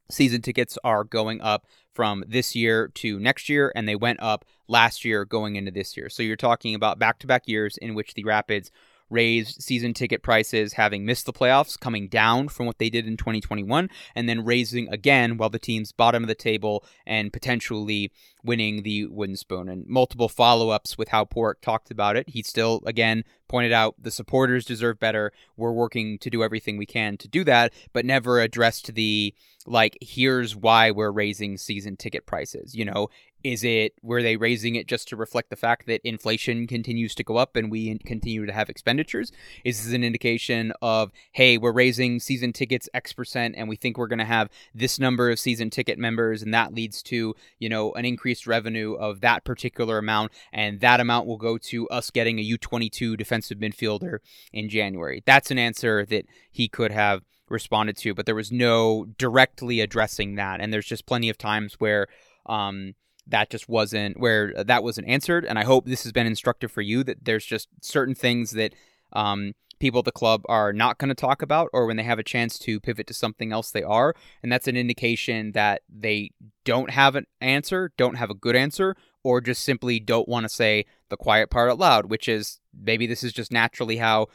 season 0.10 0.42
tickets 0.42 0.78
are 0.84 1.04
going 1.04 1.42
up 1.42 1.66
from 1.94 2.24
this 2.28 2.56
year 2.56 2.90
to 2.96 3.20
next 3.20 3.50
year, 3.50 3.72
and 3.76 3.88
they 3.88 3.96
went 3.96 4.22
up 4.22 4.46
last 4.68 5.04
year 5.04 5.26
going 5.26 5.56
into 5.56 5.72
this 5.72 5.98
year. 5.98 6.10
So 6.10 6.24
you're 6.24 6.36
talking 6.36 6.76
about 6.76 7.00
back 7.00 7.20
to 7.20 7.28
back 7.28 7.48
years 7.48 7.78
in 7.78 7.96
which 7.96 8.14
the 8.14 8.24
Rapids 8.24 8.72
raised 9.10 9.62
season 9.62 9.94
ticket 9.94 10.22
prices, 10.22 10.74
having 10.74 11.06
missed 11.06 11.26
the 11.26 11.34
playoffs, 11.34 11.80
coming 11.80 12.08
down 12.08 12.48
from 12.48 12.66
what 12.66 12.78
they 12.78 12.90
did 12.90 13.08
in 13.08 13.18
2021, 13.18 13.90
and 14.16 14.30
then 14.30 14.46
raising 14.46 14.88
again 14.90 15.38
while 15.38 15.50
the 15.50 15.60
team's 15.60 15.92
bottom 15.92 16.24
of 16.24 16.28
the 16.28 16.36
table 16.36 16.86
and 17.06 17.34
potentially 17.34 18.12
winning 18.44 18.84
the 18.84 19.06
wooden 19.08 19.36
spoon. 19.36 19.70
And 19.70 19.86
multiple 19.88 20.30
follow 20.30 20.70
ups 20.70 20.98
with 20.98 21.10
how 21.10 21.26
Pádraig 21.26 21.62
talked 21.62 21.92
about 21.92 22.16
it. 22.16 22.30
He 22.30 22.44
still, 22.44 22.82
again, 22.86 23.24
pointed 23.48 23.74
out 23.74 23.96
the 24.02 24.12
supporters 24.12 24.66
deserve 24.66 25.00
better. 25.00 25.34
We're 25.58 25.72
working 25.72 26.18
to 26.20 26.30
do 26.30 26.44
everything 26.44 26.78
we 26.78 26.86
can 26.86 27.18
to 27.18 27.28
do 27.28 27.44
that, 27.46 27.74
but 27.92 28.06
never 28.06 28.40
addressed 28.40 28.94
the 28.94 29.34
like, 29.66 29.98
here's 30.02 30.56
why 30.56 30.92
we're 30.92 31.12
raising 31.12 31.58
season 31.58 31.98
ticket 31.98 32.26
prices. 32.26 32.76
You 32.76 32.86
know, 32.86 33.10
is 33.44 33.64
it 33.64 33.94
were 34.02 34.22
they 34.22 34.36
raising 34.36 34.76
it 34.76 34.88
just 34.88 35.08
to 35.10 35.16
reflect 35.16 35.50
the 35.50 35.56
fact 35.56 35.86
that 35.88 36.02
inflation 36.04 36.68
continues 36.68 37.16
to 37.16 37.24
go 37.24 37.38
up 37.38 37.56
and 37.56 37.72
we 37.72 37.98
continue 38.00 38.46
to 38.46 38.54
have 38.54 38.70
expenditures? 38.70 39.32
Is 39.64 39.84
this 39.84 39.94
an 39.94 40.04
indication 40.04 40.74
of 40.82 41.12
hey, 41.32 41.58
we're 41.58 41.72
raising 41.72 42.20
season 42.20 42.54
tickets 42.54 42.90
X 42.94 43.14
percent 43.14 43.56
and 43.58 43.70
we 43.70 43.76
think 43.76 43.98
we're 43.98 44.08
going 44.08 44.20
to 44.20 44.26
have 44.26 44.50
this 44.74 45.00
number 45.00 45.30
of 45.30 45.40
season 45.40 45.70
ticket 45.70 45.98
members 45.98 46.42
and 46.42 46.54
that 46.54 46.74
leads 46.74 47.02
to, 47.04 47.36
you 47.60 47.70
know, 47.70 47.94
an 47.94 48.06
increased 48.30 48.46
revenue 48.46 48.94
of 48.94 49.22
that 49.22 49.44
particular 49.44 49.98
amount 49.98 50.32
and 50.54 50.82
that 50.82 51.00
amount 51.00 51.26
will 51.26 51.38
go 51.38 51.58
to 51.58 51.88
us 51.90 52.12
getting 52.12 52.38
a 52.38 52.48
U22 52.48 53.18
defensive 53.18 53.58
midfielder 53.58 54.20
in 54.54 54.70
January. 54.70 55.24
That's 55.26 55.50
an 55.50 55.58
answer 55.58 56.06
that 56.06 56.26
he 56.52 56.68
could 56.68 56.92
have 56.92 57.24
responded 57.50 57.98
to, 57.98 58.14
but 58.14 58.28
there 58.28 58.36
was 58.36 58.52
no 58.52 59.08
directly 59.18 59.82
addressing 59.82 60.36
that 60.36 60.62
and 60.62 60.72
there's 60.72 60.86
just 60.86 61.08
plenty 61.08 61.28
of 61.30 61.40
times 61.40 61.76
where 61.80 62.06
um 62.46 62.94
that 63.26 63.50
just 63.50 63.68
wasn't 63.68 64.20
where 64.20 64.54
that 64.64 64.84
wasn't 64.84 65.08
answered. 65.08 65.44
And 65.44 65.58
I 65.58 65.64
hope 65.64 65.86
this 65.86 66.04
has 66.04 66.12
been 66.12 66.28
instructive 66.28 66.72
for 66.72 66.82
you 66.82 67.04
that 67.06 67.26
there's 67.26 67.46
just 67.46 67.68
certain 67.82 68.16
things 68.16 68.52
that 68.52 68.74
um, 69.14 69.54
people 69.80 70.00
at 70.00 70.06
the 70.06 70.12
club 70.12 70.44
are 70.48 70.74
not 70.74 70.98
going 70.98 71.10
to 71.10 71.16
talk 71.16 71.42
about, 71.42 71.70
or 71.74 71.86
when 71.86 71.98
they 71.98 72.04
have 72.04 72.20
a 72.20 72.24
chance 72.24 72.60
to 72.60 72.80
pivot 72.80 73.08
to 73.08 73.14
something 73.14 73.52
else, 73.52 73.72
they 73.72 73.84
are. 73.84 74.14
And 74.44 74.52
that's 74.52 74.68
an 74.68 74.78
indication 74.78 75.54
that 75.54 75.82
they 75.90 76.32
don't 76.66 76.92
have 76.92 77.16
an 77.16 77.26
answer, 77.42 77.92
don't 77.98 78.16
have 78.16 78.30
a 78.30 78.36
good 78.36 78.56
answer, 78.56 78.96
or 79.24 79.42
just 79.42 79.64
simply 79.64 80.00
don't 80.00 80.30
want 80.30 80.44
to 80.46 80.50
say 80.50 80.86
the 81.10 81.18
quiet 81.18 81.50
part 81.50 81.70
out 81.70 81.80
loud, 81.80 82.10
which 82.10 82.28
is 82.28 82.60
maybe 82.80 83.08
this 83.08 83.24
is 83.24 83.34
just 83.34 83.52
naturally 83.52 83.98
how 83.98 84.28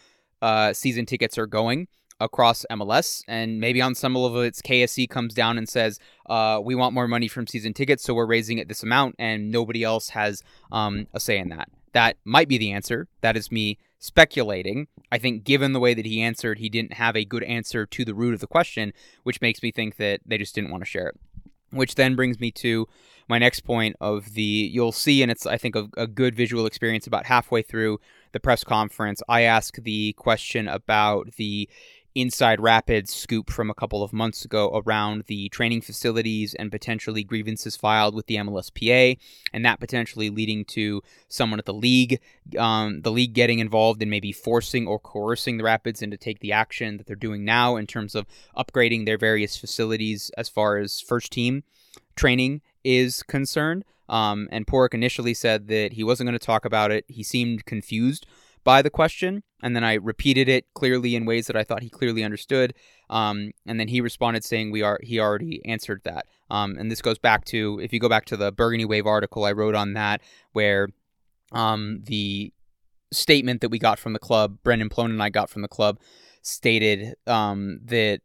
uh, 0.42 0.72
season 0.72 1.06
tickets 1.06 1.38
are 1.38 1.46
going 1.46 1.88
across 2.20 2.64
MLS, 2.70 3.22
and 3.26 3.60
maybe 3.60 3.80
on 3.80 3.94
some 3.94 4.14
level 4.14 4.40
it's 4.40 4.62
KSE 4.62 5.08
comes 5.08 5.34
down 5.34 5.58
and 5.58 5.68
says, 5.68 5.98
uh, 6.28 6.60
"We 6.62 6.74
want 6.74 6.94
more 6.94 7.08
money 7.08 7.28
from 7.28 7.46
season 7.46 7.74
tickets, 7.74 8.02
so 8.04 8.14
we're 8.14 8.26
raising 8.26 8.58
it 8.58 8.68
this 8.68 8.82
amount," 8.82 9.16
and 9.18 9.50
nobody 9.50 9.82
else 9.82 10.10
has 10.10 10.42
um, 10.70 11.06
a 11.12 11.20
say 11.20 11.38
in 11.38 11.48
that. 11.48 11.68
That 11.92 12.16
might 12.24 12.48
be 12.48 12.58
the 12.58 12.72
answer. 12.72 13.08
That 13.20 13.36
is 13.36 13.50
me 13.50 13.78
speculating. 14.04 14.86
I 15.10 15.16
think, 15.16 15.44
given 15.44 15.72
the 15.72 15.80
way 15.80 15.94
that 15.94 16.04
he 16.04 16.20
answered, 16.20 16.58
he 16.58 16.68
didn't 16.68 16.92
have 16.94 17.16
a 17.16 17.24
good 17.24 17.42
answer 17.44 17.86
to 17.86 18.04
the 18.04 18.14
root 18.14 18.34
of 18.34 18.40
the 18.40 18.46
question, 18.46 18.92
which 19.22 19.40
makes 19.40 19.62
me 19.62 19.72
think 19.72 19.96
that 19.96 20.20
they 20.26 20.36
just 20.36 20.54
didn't 20.54 20.70
want 20.70 20.82
to 20.82 20.90
share 20.90 21.08
it. 21.08 21.16
Which 21.70 21.94
then 21.94 22.14
brings 22.14 22.38
me 22.38 22.50
to 22.52 22.86
my 23.28 23.38
next 23.38 23.60
point 23.60 23.96
of 24.02 24.34
the 24.34 24.42
you'll 24.42 24.92
see, 24.92 25.22
and 25.22 25.30
it's 25.30 25.46
I 25.46 25.56
think 25.56 25.74
a, 25.74 25.88
a 25.96 26.06
good 26.06 26.34
visual 26.34 26.66
experience 26.66 27.06
about 27.06 27.24
halfway 27.24 27.62
through 27.62 27.98
the 28.32 28.40
press 28.40 28.62
conference. 28.62 29.22
I 29.26 29.42
ask 29.42 29.76
the 29.76 30.12
question 30.12 30.68
about 30.68 31.32
the 31.36 31.68
Inside 32.14 32.60
Rapids 32.60 33.12
scoop 33.12 33.50
from 33.50 33.70
a 33.70 33.74
couple 33.74 34.02
of 34.02 34.12
months 34.12 34.44
ago 34.44 34.82
around 34.86 35.24
the 35.26 35.48
training 35.48 35.80
facilities 35.80 36.54
and 36.54 36.70
potentially 36.70 37.24
grievances 37.24 37.76
filed 37.76 38.14
with 38.14 38.26
the 38.26 38.36
MLSPA, 38.36 39.18
and 39.52 39.64
that 39.64 39.80
potentially 39.80 40.30
leading 40.30 40.64
to 40.66 41.02
someone 41.26 41.58
at 41.58 41.66
the 41.66 41.74
league, 41.74 42.20
um, 42.56 43.00
the 43.00 43.10
league 43.10 43.32
getting 43.32 43.58
involved 43.58 44.00
in 44.00 44.10
maybe 44.10 44.30
forcing 44.30 44.86
or 44.86 45.00
coercing 45.00 45.56
the 45.56 45.64
Rapids 45.64 46.02
into 46.02 46.16
take 46.16 46.38
the 46.38 46.52
action 46.52 46.98
that 46.98 47.06
they're 47.06 47.16
doing 47.16 47.44
now 47.44 47.74
in 47.74 47.86
terms 47.86 48.14
of 48.14 48.26
upgrading 48.56 49.06
their 49.06 49.18
various 49.18 49.56
facilities 49.56 50.30
as 50.38 50.48
far 50.48 50.78
as 50.78 51.00
first 51.00 51.32
team 51.32 51.64
training 52.14 52.60
is 52.84 53.22
concerned. 53.24 53.84
Um, 54.08 54.48
and 54.52 54.66
Pádraig 54.66 54.94
initially 54.94 55.34
said 55.34 55.68
that 55.68 55.94
he 55.94 56.04
wasn't 56.04 56.28
going 56.28 56.38
to 56.38 56.46
talk 56.46 56.64
about 56.64 56.90
it. 56.90 57.04
He 57.08 57.22
seemed 57.22 57.64
confused 57.64 58.26
by 58.64 58.82
the 58.82 58.90
question, 58.90 59.42
and 59.62 59.76
then 59.76 59.84
I 59.84 59.94
repeated 59.94 60.48
it 60.48 60.66
clearly 60.74 61.14
in 61.14 61.26
ways 61.26 61.46
that 61.46 61.56
I 61.56 61.64
thought 61.64 61.82
he 61.82 61.90
clearly 61.90 62.24
understood. 62.24 62.74
Um, 63.10 63.52
and 63.66 63.78
then 63.78 63.88
he 63.88 64.00
responded 64.00 64.44
saying 64.44 64.70
we 64.70 64.82
are 64.82 64.98
he 65.02 65.20
already 65.20 65.64
answered 65.64 66.00
that. 66.04 66.26
Um, 66.50 66.76
and 66.78 66.90
this 66.90 67.02
goes 67.02 67.18
back 67.18 67.44
to 67.46 67.78
if 67.82 67.92
you 67.92 68.00
go 68.00 68.08
back 68.08 68.24
to 68.26 68.36
the 68.36 68.50
Burgundy 68.50 68.84
Wave 68.84 69.06
article 69.06 69.44
I 69.44 69.52
wrote 69.52 69.74
on 69.74 69.92
that, 69.92 70.22
where 70.52 70.88
um, 71.52 72.00
the 72.04 72.52
statement 73.12 73.60
that 73.60 73.68
we 73.68 73.78
got 73.78 73.98
from 73.98 74.12
the 74.12 74.18
club, 74.18 74.58
Brendan 74.64 74.88
Plone 74.88 75.10
and 75.10 75.22
I 75.22 75.28
got 75.28 75.50
from 75.50 75.62
the 75.62 75.68
club, 75.68 75.98
stated 76.42 77.14
um, 77.26 77.80
that 77.84 78.20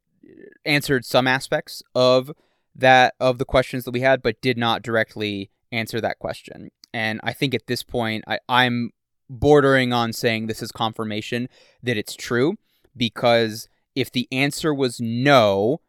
answered 0.65 1.05
some 1.05 1.27
aspects 1.27 1.83
of 1.93 2.31
that 2.75 3.13
of 3.19 3.37
the 3.37 3.45
questions 3.45 3.83
that 3.83 3.91
we 3.91 4.01
had, 4.01 4.21
but 4.21 4.41
did 4.41 4.57
not 4.57 4.81
directly 4.81 5.51
answer 5.71 6.01
that 6.01 6.19
question. 6.19 6.69
And 6.93 7.19
I 7.23 7.33
think 7.33 7.53
at 7.53 7.67
this 7.67 7.83
point, 7.83 8.23
I, 8.27 8.39
I'm 8.47 8.91
bordering 9.29 9.93
on 9.93 10.13
saying 10.13 10.47
this 10.47 10.61
is 10.61 10.71
confirmation 10.71 11.47
that 11.83 11.97
it's 11.97 12.15
true 12.15 12.55
because 12.95 13.67
if 13.95 14.11
the 14.11 14.27
answer 14.31 14.73
was 14.73 14.99
no, 14.99 15.81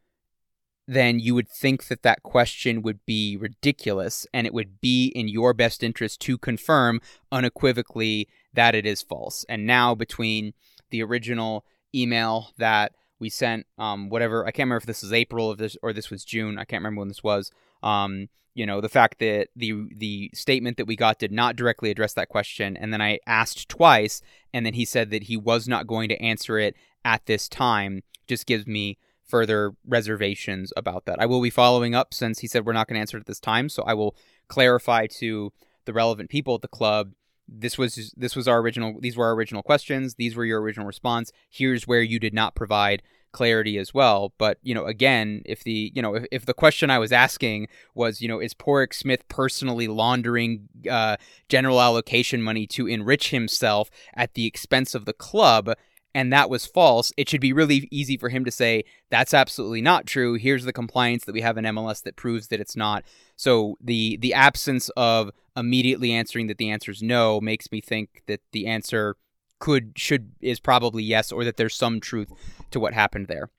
then 0.87 1.21
you 1.21 1.35
would 1.35 1.49
think 1.49 1.87
that 1.87 2.03
that 2.03 2.23
question 2.23 2.83
would 2.83 2.99
be 3.07 3.37
ridiculous 3.37 4.27
and 4.35 4.47
it 4.47 4.53
would 4.53 4.81
be 4.81 5.07
in 5.15 5.29
your 5.29 5.55
best 5.55 5.83
interest 5.83 6.21
to 6.21 6.37
confirm 6.37 7.01
unequivocally 7.31 8.29
that 8.53 8.75
it 8.75 8.85
is 8.85 9.01
false. 9.01 9.45
And 9.49 9.67
now, 9.67 9.95
between 9.95 10.53
the 10.91 11.03
original 11.03 11.65
email 11.95 12.51
that 12.59 12.93
we 13.21 13.29
sent, 13.29 13.67
um, 13.79 14.09
whatever, 14.09 14.45
I 14.45 14.51
can't 14.51 14.67
remember 14.67 14.79
if 14.79 14.87
this 14.87 15.05
is 15.05 15.13
April 15.13 15.49
of 15.49 15.59
this 15.59 15.77
or 15.83 15.93
this 15.93 16.11
was 16.11 16.25
June, 16.25 16.59
I 16.59 16.65
can't 16.65 16.81
remember 16.81 17.01
when 17.01 17.09
this 17.09 17.23
was, 17.23 17.53
um, 17.83 18.29
you 18.55 18.67
know 18.67 18.81
the 18.81 18.89
fact 18.89 19.19
that 19.21 19.49
the 19.57 19.89
the 19.97 20.31
statement 20.35 20.77
that 20.77 20.87
we 20.87 20.97
got 20.97 21.19
did 21.19 21.33
not 21.33 21.57
directly 21.57 21.91
address 21.91 22.15
that 22.15 22.29
question. 22.29 22.77
And 22.77 22.93
then 22.93 23.01
i 23.01 23.19
asked 23.27 23.69
twice 23.69 24.23
and 24.53 24.67
then 24.67 24.75
he 24.75 24.85
said 24.85 25.11
that 25.11 25.25
he 25.25 25.37
was 25.37 25.69
not 25.69 25.87
going 25.87 26.09
to 26.09 26.23
answer 26.23 26.59
it 26.59 26.75
at 27.05 27.27
this 27.27 27.49
time. 27.49 28.03
Just 28.27 28.47
gives 28.47 28.67
me 28.67 28.99
further 29.25 29.73
reservations 29.87 30.73
about 30.77 31.05
that. 31.07 31.21
I 31.21 31.27
will 31.27 31.41
be 31.41 31.51
following 31.51 31.95
up 31.95 32.13
since 32.13 32.41
he 32.41 32.49
said 32.49 32.67
we're 32.67 32.73
not 32.73 32.89
going 32.89 32.97
to 32.97 33.01
answer 33.01 33.17
it 33.17 33.21
at 33.21 33.27
this 33.27 33.41
time. 33.41 33.69
So 33.69 33.83
i 33.85 33.95
will 33.95 34.17
clarify 34.49 35.07
to 35.07 35.53
the 35.85 35.93
relevant 35.93 36.29
people 36.29 36.57
at 36.57 36.63
the 36.63 36.69
club 36.69 37.13
this 37.53 37.77
was 37.77 38.15
this 38.17 38.37
was 38.37 38.47
our 38.47 38.61
original 38.61 39.01
these 39.01 39.17
were 39.17 39.27
our 39.27 39.35
original 39.35 39.63
questions. 39.63 40.15
These 40.15 40.37
were 40.37 40.45
your 40.45 40.61
original 40.61 40.87
response. 40.87 41.33
Here's 41.49 41.87
where 41.87 42.03
you 42.03 42.21
did 42.21 42.33
not 42.33 42.55
provide 42.55 43.03
clarity 43.33 43.79
as 43.79 43.95
well. 43.95 44.33
But 44.39 44.59
you 44.63 44.75
know, 44.75 44.87
again, 44.87 45.43
if 45.45 45.65
the 45.65 45.93
you 45.95 46.03
know 46.03 46.15
if, 46.15 46.27
if 46.31 46.47
the 46.47 46.55
question 46.55 46.91
I 46.91 46.99
was 46.99 47.13
asking 47.13 47.69
was 47.95 48.21
you 48.21 48.29
know 48.29 48.41
is 48.41 48.55
Pádraig 48.55 48.95
Smith 48.95 49.27
personally 49.29 49.89
laundering 49.89 50.69
uh, 50.91 51.17
general 51.49 51.81
allocation 51.81 52.43
money 52.43 52.67
to 52.69 52.87
enrich 52.87 53.31
himself 53.31 53.91
at 54.15 54.35
the 54.35 54.47
expense 54.47 54.95
of 54.95 55.05
the 55.05 55.13
club? 55.13 55.71
And 56.13 56.33
that 56.33 56.51
was 56.51 56.67
false. 56.67 57.13
It 57.17 57.29
should 57.29 57.41
be 57.41 57.53
really 57.53 57.87
easy 57.93 58.17
for 58.17 58.31
him 58.31 58.45
to 58.45 58.51
say 58.51 58.83
that's 59.11 59.33
absolutely 59.33 59.81
not 59.81 60.07
true. 60.07 60.35
Here's 60.35 60.65
the 60.65 60.73
compliance 60.73 61.25
that 61.25 61.33
we 61.33 61.41
have 61.41 61.57
in 61.57 61.65
MLS 61.67 62.03
that 62.03 62.17
proves 62.17 62.49
that 62.49 62.59
it's 62.59 62.75
not. 62.75 63.05
So 63.37 63.77
the 63.81 64.17
the 64.17 64.35
absence 64.35 64.89
of 64.97 65.31
immediately 65.57 66.13
answering 66.13 66.49
that 66.49 66.59
the 66.59 66.71
answer 66.71 66.91
is 66.91 67.03
no 67.03 67.41
makes 67.41 67.71
me 67.71 67.81
think 67.81 68.23
that 68.27 68.41
the 68.51 68.67
answer 68.67 69.17
could 69.61 69.93
should 69.95 70.33
is 70.41 70.59
probably 70.59 71.03
yes 71.03 71.31
or 71.31 71.45
that 71.45 71.57
there's 71.57 71.75
some 71.75 72.01
truth 72.01 72.33
to 72.71 72.81
what 72.81 72.95
happened 72.95 73.27
there. 73.27 73.51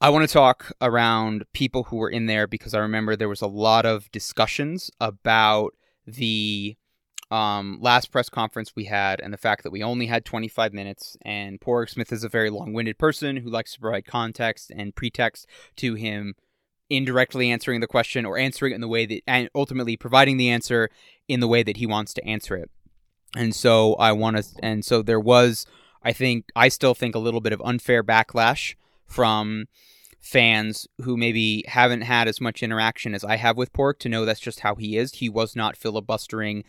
I 0.00 0.08
want 0.08 0.26
to 0.26 0.32
talk 0.32 0.72
around 0.80 1.44
people 1.52 1.84
who 1.84 1.96
were 1.96 2.08
in 2.08 2.26
there 2.26 2.46
because 2.46 2.72
I 2.72 2.78
remember 2.78 3.16
there 3.16 3.28
was 3.28 3.42
a 3.42 3.46
lot 3.46 3.84
of 3.84 4.10
discussions 4.12 4.90
about 4.98 5.74
the 6.06 6.76
um, 7.30 7.78
last 7.80 8.10
press 8.10 8.28
conference 8.28 8.74
we 8.74 8.86
had 8.86 9.20
and 9.20 9.32
the 9.32 9.38
fact 9.38 9.62
that 9.62 9.70
we 9.70 9.82
only 9.82 10.06
had 10.06 10.24
25 10.24 10.72
minutes. 10.72 11.16
And 11.22 11.60
Pádraig 11.60 11.90
Smith 11.90 12.12
is 12.12 12.24
a 12.24 12.28
very 12.28 12.50
long 12.50 12.72
winded 12.72 12.98
person 12.98 13.36
who 13.36 13.50
likes 13.50 13.74
to 13.74 13.80
provide 13.80 14.06
context 14.06 14.72
and 14.74 14.94
pretext 14.94 15.46
to 15.76 15.94
him 15.94 16.34
indirectly 16.88 17.50
answering 17.50 17.80
the 17.80 17.86
question 17.86 18.26
or 18.26 18.36
answering 18.36 18.72
it 18.72 18.76
in 18.76 18.80
the 18.80 18.88
way 18.88 19.06
that, 19.06 19.22
and 19.26 19.48
ultimately 19.54 19.96
providing 19.96 20.38
the 20.38 20.48
answer 20.48 20.90
in 21.28 21.40
the 21.40 21.46
way 21.46 21.62
that 21.62 21.76
he 21.76 21.86
wants 21.86 22.12
to 22.14 22.24
answer 22.24 22.56
it. 22.56 22.70
And 23.36 23.54
so 23.54 23.94
I 23.94 24.10
want 24.12 24.36
to, 24.38 24.44
and 24.60 24.84
so 24.84 25.02
there 25.02 25.20
was 25.20 25.66
I 26.02 26.12
think 26.12 26.46
I 26.56 26.68
still 26.68 26.94
think 26.94 27.14
a 27.14 27.20
little 27.20 27.40
bit 27.40 27.52
of 27.52 27.62
unfair 27.64 28.02
backlash 28.02 28.74
from 29.06 29.66
fans 30.20 30.86
who 31.02 31.16
maybe 31.16 31.64
haven't 31.66 32.02
had 32.02 32.28
as 32.28 32.40
much 32.40 32.62
interaction 32.62 33.14
as 33.14 33.24
I 33.24 33.36
have 33.36 33.56
with 33.56 33.72
Pádraig 33.72 33.98
to 34.00 34.08
know 34.08 34.24
that's 34.24 34.40
just 34.40 34.60
how 34.60 34.74
he 34.74 34.96
is. 34.96 35.14
He 35.14 35.28
was 35.28 35.56
not 35.56 35.76
filibustering 35.76 36.64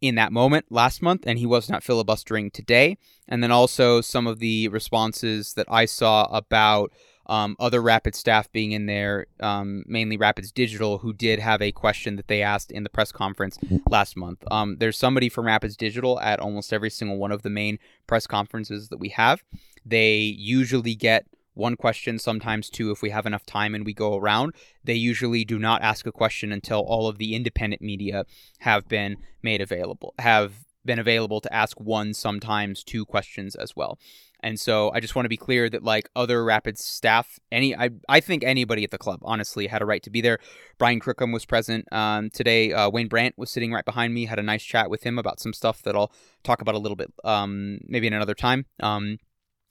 in 0.00 0.14
that 0.14 0.32
moment 0.32 0.66
last 0.70 1.02
month, 1.02 1.24
and 1.26 1.38
he 1.38 1.46
was 1.46 1.68
not 1.68 1.82
filibustering 1.82 2.50
today. 2.50 2.96
And 3.28 3.42
then 3.42 3.50
also 3.50 4.00
some 4.00 4.26
of 4.26 4.38
the 4.38 4.68
responses 4.68 5.54
that 5.54 5.66
I 5.68 5.84
saw 5.84 6.24
about 6.24 6.92
um, 7.30 7.56
other 7.60 7.80
Rapids 7.80 8.18
staff 8.18 8.50
being 8.50 8.72
in 8.72 8.86
there, 8.86 9.26
um, 9.38 9.84
mainly 9.86 10.16
Rapids 10.16 10.50
Digital, 10.50 10.98
who 10.98 11.12
did 11.12 11.38
have 11.38 11.62
a 11.62 11.70
question 11.70 12.16
that 12.16 12.26
they 12.26 12.42
asked 12.42 12.72
in 12.72 12.82
the 12.82 12.90
press 12.90 13.12
conference 13.12 13.56
last 13.88 14.16
month. 14.16 14.42
Um, 14.50 14.78
there's 14.78 14.98
somebody 14.98 15.28
from 15.28 15.46
Rapids 15.46 15.76
Digital 15.76 16.18
at 16.20 16.40
almost 16.40 16.72
every 16.72 16.90
single 16.90 17.18
one 17.18 17.30
of 17.30 17.42
the 17.42 17.48
main 17.48 17.78
press 18.08 18.26
conferences 18.26 18.88
that 18.88 18.98
we 18.98 19.10
have. 19.10 19.44
They 19.86 20.18
usually 20.18 20.96
get 20.96 21.24
one 21.54 21.76
question, 21.76 22.18
sometimes 22.18 22.68
two 22.68 22.90
if 22.90 23.00
we 23.00 23.10
have 23.10 23.26
enough 23.26 23.46
time 23.46 23.76
and 23.76 23.86
we 23.86 23.94
go 23.94 24.16
around. 24.16 24.54
They 24.82 24.94
usually 24.94 25.44
do 25.44 25.58
not 25.58 25.82
ask 25.82 26.06
a 26.06 26.12
question 26.12 26.50
until 26.50 26.80
all 26.80 27.06
of 27.06 27.18
the 27.18 27.36
independent 27.36 27.80
media 27.80 28.24
have 28.60 28.88
been 28.88 29.16
made 29.40 29.60
available, 29.60 30.14
have 30.18 30.64
been 30.84 30.98
available 30.98 31.40
to 31.40 31.52
ask 31.52 31.78
one, 31.80 32.14
sometimes 32.14 32.82
two 32.84 33.04
questions 33.04 33.54
as 33.54 33.76
well. 33.76 33.98
And 34.42 34.58
so 34.58 34.90
I 34.92 35.00
just 35.00 35.14
want 35.14 35.26
to 35.26 35.30
be 35.30 35.36
clear 35.36 35.68
that 35.68 35.82
like 35.84 36.08
other 36.16 36.42
Rapids 36.44 36.82
staff, 36.82 37.38
any 37.52 37.76
I 37.76 37.90
I 38.08 38.20
think 38.20 38.42
anybody 38.42 38.84
at 38.84 38.90
the 38.90 38.98
club 38.98 39.20
honestly 39.22 39.66
had 39.66 39.82
a 39.82 39.86
right 39.86 40.02
to 40.02 40.10
be 40.10 40.20
there. 40.20 40.38
Brian 40.78 40.98
Crookham 40.98 41.30
was 41.30 41.44
present 41.44 41.86
um, 41.92 42.30
today. 42.30 42.72
Uh, 42.72 42.88
Wayne 42.88 43.08
Brandt 43.08 43.36
was 43.36 43.50
sitting 43.50 43.72
right 43.72 43.84
behind 43.84 44.14
me. 44.14 44.24
Had 44.24 44.38
a 44.38 44.42
nice 44.42 44.62
chat 44.62 44.88
with 44.88 45.02
him 45.02 45.18
about 45.18 45.40
some 45.40 45.52
stuff 45.52 45.82
that 45.82 45.94
I'll 45.94 46.10
talk 46.42 46.62
about 46.62 46.74
a 46.74 46.78
little 46.78 46.96
bit 46.96 47.12
um, 47.22 47.80
maybe 47.86 48.06
in 48.06 48.14
another 48.14 48.34
time. 48.34 48.64
Um, 48.80 49.18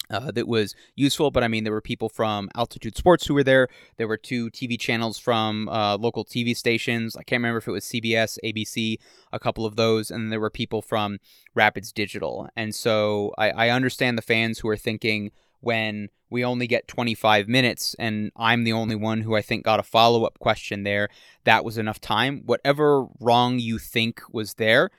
uh, 0.10 0.32
that 0.32 0.48
was 0.48 0.76
useful. 0.96 1.32
But 1.32 1.44
I 1.44 1.48
mean, 1.48 1.64
there 1.64 1.74
were 1.74 1.82
people 1.82 2.10
from 2.10 2.50
Altitude 2.56 2.98
Sports 2.98 3.28
who 3.28 3.34
were 3.34 3.44
there. 3.44 3.68
There 3.98 4.08
were 4.08 4.18
two 4.18 4.50
TV 4.52 4.80
channels 4.80 5.18
from 5.18 5.70
uh, 5.70 5.98
local 5.98 6.26
TV 6.26 6.56
stations. 6.56 7.16
I 7.16 7.24
can't 7.24 7.40
remember 7.40 7.60
if 7.60 7.68
it 7.68 7.72
was 7.72 7.86
CBS, 7.86 8.38
ABC, 8.44 8.98
a 9.32 9.40
couple 9.40 9.66
of 9.66 9.76
those. 9.76 10.12
And 10.12 10.32
there 10.32 10.40
were 10.40 10.50
people 10.50 10.82
from 10.82 11.20
Rapids 11.56 11.92
Digital. 11.92 12.50
And 12.56 12.74
so 12.74 13.34
I, 13.38 13.52
I 13.52 13.70
understand 13.70 14.18
the 14.18 14.24
fans 14.24 14.60
who 14.60 14.70
are 14.70 14.78
thinking 14.78 15.32
when 15.62 16.10
we 16.30 16.46
only 16.46 16.68
get 16.68 16.88
25 16.88 17.48
minutes 17.48 17.96
and 18.00 18.32
I'm 18.36 18.64
the 18.64 18.74
only 18.74 18.96
one 18.96 19.22
who 19.22 19.36
I 19.36 19.42
think 19.42 19.66
got 19.66 19.80
a 19.80 19.84
follow 19.84 20.24
up 20.24 20.40
question 20.40 20.84
there, 20.84 21.10
that 21.44 21.66
was 21.66 21.78
enough 21.78 22.00
time. 22.00 22.44
Whatever 22.46 23.08
wrong 23.20 23.60
you 23.60 23.78
think 23.78 24.22
was 24.32 24.56
there, 24.56 24.92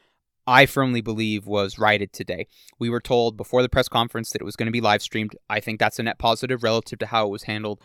I 0.50 0.66
firmly 0.66 1.00
believe 1.00 1.46
was 1.46 1.78
righted 1.78 2.12
today. 2.12 2.48
We 2.76 2.90
were 2.90 3.00
told 3.00 3.36
before 3.36 3.62
the 3.62 3.68
press 3.68 3.88
conference 3.88 4.30
that 4.30 4.42
it 4.42 4.44
was 4.44 4.56
going 4.56 4.66
to 4.66 4.72
be 4.72 4.80
live 4.80 5.00
streamed. 5.00 5.36
I 5.48 5.60
think 5.60 5.78
that's 5.78 6.00
a 6.00 6.02
net 6.02 6.18
positive 6.18 6.64
relative 6.64 6.98
to 6.98 7.06
how 7.06 7.26
it 7.26 7.30
was 7.30 7.44
handled 7.44 7.80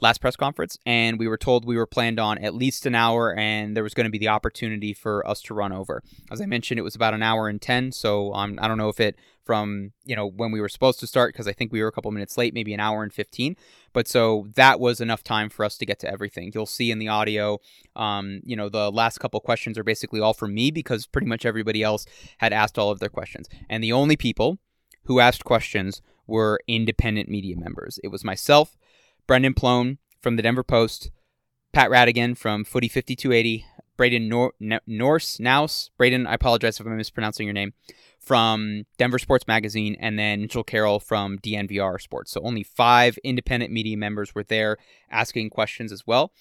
last 0.00 0.20
press 0.20 0.34
conference. 0.34 0.76
And 0.84 1.16
we 1.16 1.28
were 1.28 1.36
told 1.36 1.64
we 1.64 1.76
were 1.76 1.86
planned 1.86 2.18
on 2.18 2.38
at 2.38 2.56
least 2.56 2.86
an 2.86 2.96
hour 2.96 3.32
and 3.36 3.76
there 3.76 3.84
was 3.84 3.94
going 3.94 4.06
to 4.06 4.10
be 4.10 4.18
the 4.18 4.28
opportunity 4.28 4.92
for 4.92 5.24
us 5.28 5.40
to 5.42 5.54
run 5.54 5.70
over. 5.70 6.02
As 6.28 6.40
I 6.40 6.46
mentioned, 6.46 6.80
it 6.80 6.82
was 6.82 6.96
about 6.96 7.14
an 7.14 7.22
hour 7.22 7.48
and 7.48 7.62
10. 7.62 7.92
So 7.92 8.34
um, 8.34 8.58
I 8.60 8.66
don't 8.66 8.78
know 8.78 8.88
if 8.88 8.98
it 8.98 9.14
from, 9.48 9.92
you 10.04 10.14
know, 10.14 10.26
when 10.26 10.52
we 10.52 10.60
were 10.60 10.68
supposed 10.68 11.00
to 11.00 11.06
start, 11.06 11.32
because 11.32 11.48
I 11.48 11.54
think 11.54 11.72
we 11.72 11.80
were 11.80 11.88
a 11.88 11.92
couple 11.92 12.10
minutes 12.10 12.36
late, 12.36 12.52
maybe 12.52 12.74
an 12.74 12.80
hour 12.80 13.02
and 13.02 13.10
15. 13.10 13.56
But 13.94 14.06
so 14.06 14.46
that 14.56 14.78
was 14.78 15.00
enough 15.00 15.24
time 15.24 15.48
for 15.48 15.64
us 15.64 15.78
to 15.78 15.86
get 15.86 15.98
to 16.00 16.10
everything. 16.10 16.50
You'll 16.52 16.66
see 16.66 16.90
in 16.90 16.98
the 16.98 17.08
audio, 17.08 17.58
um, 17.96 18.42
you 18.44 18.54
know, 18.54 18.68
the 18.68 18.92
last 18.92 19.20
couple 19.20 19.40
questions 19.40 19.78
are 19.78 19.82
basically 19.82 20.20
all 20.20 20.34
for 20.34 20.46
me 20.46 20.70
because 20.70 21.06
pretty 21.06 21.26
much 21.26 21.46
everybody 21.46 21.82
else 21.82 22.04
had 22.36 22.52
asked 22.52 22.78
all 22.78 22.90
of 22.90 22.98
their 22.98 23.08
questions. 23.08 23.48
And 23.70 23.82
the 23.82 23.92
only 23.94 24.18
people 24.18 24.58
who 25.04 25.18
asked 25.18 25.46
questions 25.46 26.02
were 26.26 26.60
independent 26.68 27.30
media 27.30 27.56
members. 27.56 27.98
It 28.04 28.08
was 28.08 28.22
myself, 28.22 28.76
Brendan 29.26 29.54
Plone 29.54 29.96
from 30.20 30.36
the 30.36 30.42
Denver 30.42 30.62
Post, 30.62 31.10
Pat 31.72 31.88
Radigan 31.88 32.36
from 32.36 32.64
Footy 32.64 32.88
5280, 32.88 33.64
Braden 33.98 34.28
Nor- 34.28 34.54
Norse, 34.86 35.38
Naus, 35.38 35.90
Braden, 35.98 36.26
I 36.26 36.34
apologize 36.34 36.80
if 36.80 36.86
I'm 36.86 36.96
mispronouncing 36.96 37.46
your 37.46 37.52
name, 37.52 37.74
from 38.18 38.84
Denver 38.98 39.18
Sports 39.18 39.46
Magazine, 39.46 39.96
and 40.00 40.18
then 40.18 40.42
Mitchell 40.42 40.64
Carroll 40.64 41.00
from 41.00 41.38
DNVR 41.38 42.00
Sports. 42.00 42.32
So 42.32 42.40
only 42.42 42.62
five 42.62 43.18
independent 43.24 43.72
media 43.72 43.96
members 43.96 44.34
were 44.34 44.44
there 44.44 44.76
asking 45.10 45.50
questions 45.50 45.92
as 45.92 46.06
well. 46.06 46.32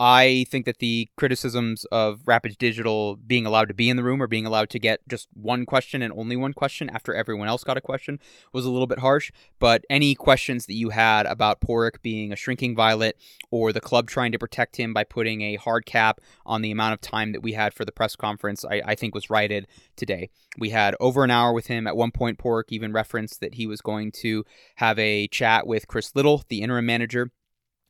I 0.00 0.44
think 0.50 0.66
that 0.66 0.78
the 0.78 1.08
criticisms 1.16 1.84
of 1.92 2.22
Rapids 2.26 2.56
Digital 2.56 3.14
being 3.14 3.46
allowed 3.46 3.68
to 3.68 3.74
be 3.74 3.88
in 3.88 3.96
the 3.96 4.02
room 4.02 4.20
or 4.20 4.26
being 4.26 4.44
allowed 4.44 4.70
to 4.70 4.80
get 4.80 5.00
just 5.08 5.28
one 5.34 5.64
question 5.64 6.02
and 6.02 6.12
only 6.16 6.34
one 6.34 6.52
question 6.52 6.90
after 6.90 7.14
everyone 7.14 7.46
else 7.46 7.62
got 7.62 7.76
a 7.76 7.80
question 7.80 8.18
was 8.52 8.64
a 8.64 8.70
little 8.70 8.88
bit 8.88 8.98
harsh. 8.98 9.30
But 9.60 9.84
any 9.88 10.16
questions 10.16 10.66
that 10.66 10.74
you 10.74 10.90
had 10.90 11.26
about 11.26 11.60
Pádraig 11.60 12.02
being 12.02 12.32
a 12.32 12.36
shrinking 12.36 12.74
violet 12.74 13.16
or 13.52 13.72
the 13.72 13.80
club 13.80 14.08
trying 14.08 14.32
to 14.32 14.38
protect 14.38 14.76
him 14.76 14.92
by 14.92 15.04
putting 15.04 15.42
a 15.42 15.56
hard 15.56 15.86
cap 15.86 16.20
on 16.44 16.62
the 16.62 16.72
amount 16.72 16.94
of 16.94 17.00
time 17.00 17.30
that 17.30 17.42
we 17.42 17.52
had 17.52 17.72
for 17.72 17.84
the 17.84 17.92
press 17.92 18.16
conference, 18.16 18.64
I, 18.64 18.82
I 18.84 18.94
think 18.96 19.14
was 19.14 19.30
righted 19.30 19.68
today. 19.94 20.28
We 20.58 20.70
had 20.70 20.96
over 20.98 21.22
an 21.22 21.30
hour 21.30 21.52
with 21.52 21.68
him. 21.68 21.86
At 21.86 21.96
one 21.96 22.10
point, 22.10 22.38
Pádraig 22.38 22.64
even 22.70 22.92
referenced 22.92 23.40
that 23.40 23.54
he 23.54 23.66
was 23.68 23.80
going 23.80 24.10
to 24.22 24.44
have 24.76 24.98
a 24.98 25.28
chat 25.28 25.68
with 25.68 25.86
Chris 25.86 26.16
Little, 26.16 26.42
the 26.48 26.62
interim 26.62 26.86
manager 26.86 27.30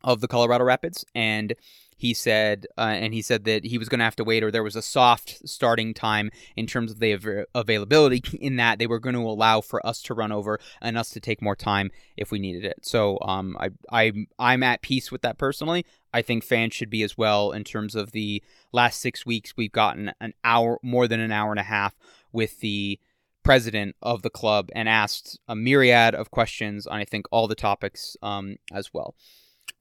of 0.05 0.21
the 0.21 0.29
Colorado 0.29 0.65
Rapids, 0.65 1.05
and 1.15 1.55
he 1.97 2.13
said, 2.13 2.67
uh, 2.77 2.83
and 2.83 3.15
he 3.15 3.23
said 3.23 3.45
that 3.45 3.65
he 3.65 3.79
was 3.79 3.89
going 3.89 3.99
to 3.99 4.05
have 4.05 4.17
to 4.17 4.25
wait, 4.25 4.43
or 4.43 4.51
there 4.51 4.63
was 4.63 4.77
a 4.77 4.83
soft 4.83 5.49
starting 5.49 5.95
time 5.95 6.31
in 6.57 6.67
terms 6.67 6.91
of 6.91 6.99
the 6.99 7.15
av- 7.15 7.47
availability. 7.55 8.23
In 8.41 8.57
that 8.57 8.79
they 8.79 8.87
were 8.87 8.99
going 8.99 9.15
to 9.15 9.21
allow 9.21 9.61
for 9.61 9.85
us 9.87 10.03
to 10.03 10.15
run 10.15 10.33
over 10.33 10.59
and 10.83 10.99
us 10.99 11.11
to 11.11 11.21
take 11.21 11.41
more 11.41 11.57
time 11.57 11.91
if 12.17 12.31
we 12.31 12.39
needed 12.39 12.65
it. 12.65 12.81
So, 12.83 13.19
um, 13.23 13.57
I, 13.59 13.71
I, 13.91 14.13
I'm 14.39 14.63
at 14.63 14.83
peace 14.83 15.11
with 15.11 15.23
that 15.23 15.39
personally. 15.39 15.87
I 16.13 16.21
think 16.21 16.45
fans 16.45 16.75
should 16.75 16.91
be 16.91 17.03
as 17.03 17.17
well. 17.17 17.53
In 17.53 17.65
terms 17.65 17.95
of 17.95 18.13
the 18.13 18.43
last 18.73 19.01
six 19.01 19.25
weeks, 19.25 19.55
we've 19.57 19.73
gotten 19.73 20.13
an 20.21 20.35
hour, 20.45 20.79
more 20.83 21.09
than 21.09 21.21
an 21.21 21.33
hour 21.33 21.51
and 21.51 21.61
a 21.61 21.65
half 21.65 21.95
with 22.33 22.61
the 22.61 22.99
president 23.45 23.95
of 24.03 24.23
the 24.23 24.31
club 24.31 24.69
and 24.75 24.89
asked 24.89 25.39
a 25.49 25.55
myriad 25.55 26.15
of 26.15 26.31
questions 26.31 26.87
on 26.87 26.99
I 26.99 27.05
think 27.05 27.27
all 27.31 27.47
the 27.47 27.55
topics 27.55 28.17
um, 28.23 28.57
as 28.73 28.93
well 28.93 29.15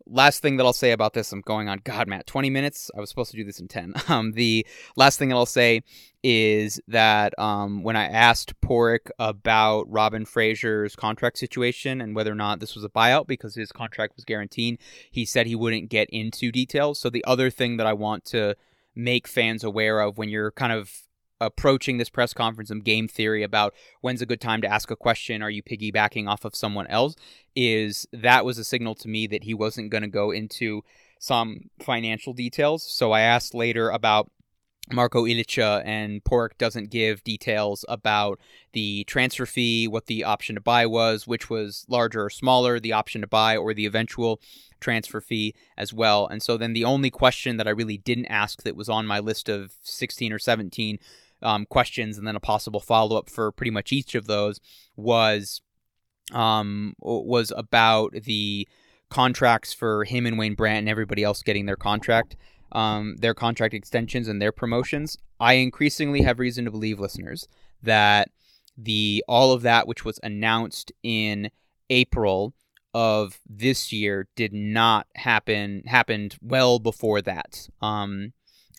last 0.08 0.42
thing 0.42 0.58
that 0.58 0.66
I'll 0.66 0.74
say 0.74 0.92
about 0.92 1.14
this, 1.14 1.32
I'm 1.32 1.42
going 1.42 1.70
on, 1.70 1.80
God, 1.84 2.08
Matt, 2.08 2.28
20 2.28 2.50
minutes. 2.50 2.92
I 2.96 3.00
was 3.00 3.10
supposed 3.10 3.32
to 3.32 3.38
do 3.38 3.44
this 3.44 3.60
in 3.60 3.68
10. 3.68 3.94
Um, 4.10 4.34
the 4.34 4.68
last 4.96 5.18
thing 5.18 5.30
that 5.30 5.36
I'll 5.36 5.46
say 5.46 5.82
is 6.24 6.80
that 6.88 7.38
um, 7.40 7.84
when 7.84 7.96
I 7.96 8.06
asked 8.06 8.60
Pádraig 8.62 9.10
about 9.18 9.90
Robin 9.90 10.26
Fraser's 10.26 10.96
contract 10.96 11.38
situation 11.38 12.00
and 12.00 12.16
whether 12.16 12.32
or 12.32 12.36
not 12.36 12.60
this 12.60 12.76
was 12.76 12.84
a 12.84 12.90
buyout 12.90 13.28
because 13.28 13.56
his 13.56 13.72
contract 13.72 14.16
was 14.16 14.26
guaranteed, 14.26 14.78
he 15.10 15.26
said 15.26 15.48
he 15.48 15.56
wouldn't 15.56 15.90
get 15.90 16.10
into 16.12 16.52
details. 16.52 17.00
So 17.00 17.10
the 17.10 17.26
other 17.26 17.50
thing 17.50 17.78
that 17.78 17.88
I 17.88 17.94
want 17.94 18.26
to 18.26 18.56
make 18.96 19.28
fans 19.28 19.64
aware 19.64 20.00
of 20.02 20.18
when 20.18 20.30
you're 20.30 20.52
kind 20.52 20.74
of 20.74 20.92
approaching 21.42 21.98
this 21.98 22.10
press 22.10 22.34
conference 22.34 22.70
and 22.70 22.84
game 22.84 23.08
theory 23.08 23.44
about 23.44 23.74
when's 24.02 24.22
a 24.22 24.26
good 24.26 24.42
time 24.42 24.62
to 24.62 24.68
ask 24.68 24.92
a 24.92 24.96
question, 24.96 25.42
are 25.42 25.50
you 25.50 25.64
piggybacking 25.64 26.28
off 26.28 26.46
of 26.46 26.56
someone 26.56 26.88
else, 26.88 27.16
is 27.56 28.08
that 28.14 28.46
was 28.46 28.58
a 28.58 28.64
signal 28.64 28.96
to 28.96 29.08
me 29.08 29.28
that 29.28 29.44
he 29.44 29.54
wasn't 29.54 29.90
going 29.90 30.04
to 30.04 30.10
go 30.10 30.32
into 30.32 30.84
some 31.20 31.70
financial 31.80 32.34
details. 32.34 32.84
So 32.84 33.12
I 33.12 33.22
asked 33.22 33.54
later 33.54 33.90
about 33.90 34.30
Marco 34.92 35.26
Ilića 35.26 35.82
and 35.86 36.22
Pádraig 36.24 36.58
doesn't 36.58 36.90
give 36.90 37.24
details 37.24 37.86
about 37.88 38.40
the 38.74 39.06
transfer 39.06 39.46
fee, 39.46 39.88
what 39.88 40.08
the 40.08 40.26
option 40.26 40.56
to 40.56 40.62
buy 40.62 40.86
was, 40.86 41.26
which 41.26 41.50
was 41.50 41.86
larger 41.88 42.26
or 42.26 42.30
smaller, 42.30 42.80
the 42.80 42.92
option 42.92 43.22
to 43.22 43.28
buy 43.28 43.56
or 43.56 43.74
the 43.74 43.86
eventual 43.86 44.42
transfer 44.84 45.22
fee 45.22 45.56
as 45.78 45.94
well. 45.94 46.28
And 46.28 46.44
so 46.44 46.58
then 46.58 46.74
the 46.74 46.86
only 46.86 47.10
question 47.10 47.58
that 47.58 47.68
I 47.68 47.72
really 47.72 47.98
didn't 47.98 48.28
ask 48.28 48.64
that 48.64 48.76
was 48.76 48.90
on 48.90 49.08
my 49.08 49.20
list 49.20 49.50
of 49.50 49.74
16 49.82 50.32
or 50.32 50.40
17 50.40 51.00
um, 51.42 51.66
questions 51.66 52.18
and 52.18 52.28
then 52.28 52.36
a 52.36 52.40
possible 52.40 52.80
follow 52.80 53.18
up 53.18 53.30
for 53.30 53.52
pretty 53.52 53.72
much 53.72 53.92
each 53.92 54.16
of 54.16 54.28
those 54.28 54.60
was 54.96 55.62
um, 56.32 56.96
was 57.00 57.52
about 57.56 58.14
the 58.14 58.68
contracts 59.10 59.74
for 59.74 60.06
him 60.06 60.26
and 60.26 60.38
Wayne 60.38 60.56
Brandt 60.56 60.80
and 60.80 60.90
everybody 60.90 61.24
else 61.24 61.44
getting 61.44 61.66
their 61.66 61.76
contract, 61.76 62.36
um, 62.72 63.18
their 63.18 63.34
contract 63.34 63.74
extensions 63.74 64.28
and 64.28 64.42
their 64.42 64.52
promotions. 64.52 65.18
I 65.40 65.54
increasingly 65.54 66.22
have 66.22 66.40
reason 66.40 66.66
to 66.66 66.72
believe, 66.72 67.00
listeners, 67.00 67.48
that 67.84 68.30
the 68.78 69.24
all 69.28 69.52
of 69.52 69.62
that 69.62 69.88
which 69.88 70.04
was 70.04 70.20
announced 70.24 70.92
in 71.04 71.52
April 71.90 72.54
of 72.94 73.40
this 73.50 73.92
year 73.92 74.28
did 74.36 74.54
not 74.54 75.08
happen 75.16 75.84
happened 75.86 76.38
well 76.42 76.80
before 76.80 77.22
that. 77.22 77.68
Um, 77.82 78.34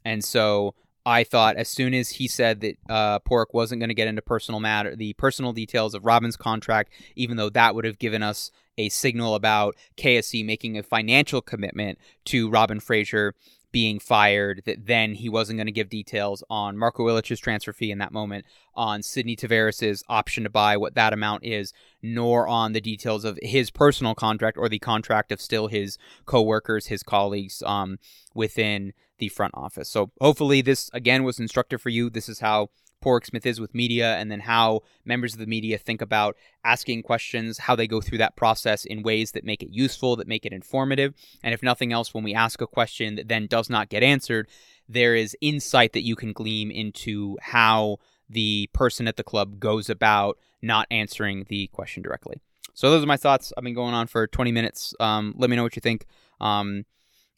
and 0.04 0.24
so 0.24 0.74
I 1.06 1.24
thought 1.24 1.56
as 1.56 1.68
soon 1.68 1.92
as 1.92 2.10
he 2.10 2.28
said 2.28 2.60
that 2.60 2.76
uh, 2.88 3.18
Pádraig 3.20 3.52
wasn't 3.52 3.80
going 3.80 3.88
to 3.88 3.94
get 3.94 4.08
into 4.08 4.22
personal 4.22 4.60
matter, 4.60 4.96
the 4.96 5.12
personal 5.14 5.52
details 5.52 5.94
of 5.94 6.04
Robin's 6.04 6.36
contract, 6.36 6.92
even 7.14 7.36
though 7.36 7.50
that 7.50 7.74
would 7.74 7.84
have 7.84 7.98
given 7.98 8.22
us 8.22 8.50
a 8.78 8.88
signal 8.88 9.34
about 9.34 9.76
KSE 9.96 10.44
making 10.44 10.78
a 10.78 10.82
financial 10.82 11.40
commitment 11.40 11.98
to 12.26 12.48
Robin 12.48 12.80
Fraser 12.80 13.34
being 13.74 13.98
fired, 13.98 14.62
that 14.66 14.86
then 14.86 15.14
he 15.14 15.28
wasn't 15.28 15.56
going 15.56 15.66
to 15.66 15.72
give 15.72 15.88
details 15.88 16.44
on 16.48 16.78
Marko 16.78 17.08
Ilić's 17.08 17.40
transfer 17.40 17.72
fee 17.72 17.90
in 17.90 17.98
that 17.98 18.12
moment, 18.12 18.44
on 18.76 19.00
Sidnei 19.00 19.36
Tavares' 19.36 20.04
option 20.08 20.44
to 20.44 20.48
buy, 20.48 20.76
what 20.76 20.94
that 20.94 21.12
amount 21.12 21.44
is, 21.44 21.72
nor 22.00 22.46
on 22.46 22.72
the 22.72 22.80
details 22.80 23.24
of 23.24 23.36
his 23.42 23.72
personal 23.72 24.14
contract 24.14 24.56
or 24.56 24.68
the 24.68 24.78
contract 24.78 25.32
of 25.32 25.40
still 25.40 25.66
his 25.66 25.98
coworkers, 26.24 26.86
his 26.86 27.02
colleagues 27.02 27.64
um, 27.66 27.98
within 28.32 28.92
the 29.18 29.28
front 29.28 29.54
office. 29.56 29.88
So 29.88 30.12
hopefully 30.20 30.60
this 30.60 30.88
again 30.92 31.24
was 31.24 31.40
instructive 31.40 31.82
for 31.82 31.88
you. 31.88 32.10
This 32.10 32.28
is 32.28 32.38
how 32.38 32.70
Padraig 33.04 33.26
Smith 33.26 33.44
is 33.44 33.60
with 33.60 33.74
media, 33.74 34.16
and 34.16 34.30
then 34.30 34.40
how 34.40 34.80
members 35.04 35.34
of 35.34 35.38
the 35.38 35.46
media 35.46 35.76
think 35.76 36.00
about 36.00 36.36
asking 36.64 37.02
questions, 37.02 37.58
how 37.58 37.76
they 37.76 37.86
go 37.86 38.00
through 38.00 38.18
that 38.18 38.34
process 38.34 38.84
in 38.84 39.02
ways 39.02 39.32
that 39.32 39.44
make 39.44 39.62
it 39.62 39.70
useful, 39.70 40.16
that 40.16 40.26
make 40.26 40.46
it 40.46 40.52
informative. 40.52 41.14
And 41.42 41.52
if 41.52 41.62
nothing 41.62 41.92
else, 41.92 42.14
when 42.14 42.24
we 42.24 42.34
ask 42.34 42.62
a 42.62 42.66
question 42.66 43.16
that 43.16 43.28
then 43.28 43.46
does 43.46 43.68
not 43.68 43.90
get 43.90 44.02
answered, 44.02 44.48
there 44.88 45.14
is 45.14 45.36
insight 45.42 45.92
that 45.92 46.04
you 46.04 46.16
can 46.16 46.32
glean 46.32 46.70
into 46.70 47.36
how 47.42 47.98
the 48.28 48.70
person 48.72 49.06
at 49.06 49.16
the 49.16 49.22
club 49.22 49.60
goes 49.60 49.90
about 49.90 50.38
not 50.62 50.86
answering 50.90 51.44
the 51.48 51.66
question 51.68 52.02
directly. 52.02 52.40
So 52.72 52.90
those 52.90 53.04
are 53.04 53.06
my 53.06 53.18
thoughts. 53.18 53.52
I've 53.56 53.64
been 53.64 53.74
going 53.74 53.94
on 53.94 54.06
for 54.06 54.26
20 54.26 54.50
minutes. 54.50 54.94
Um, 54.98 55.34
let 55.36 55.50
me 55.50 55.56
know 55.56 55.62
what 55.62 55.76
you 55.76 55.80
think. 55.80 56.06
Um, 56.40 56.86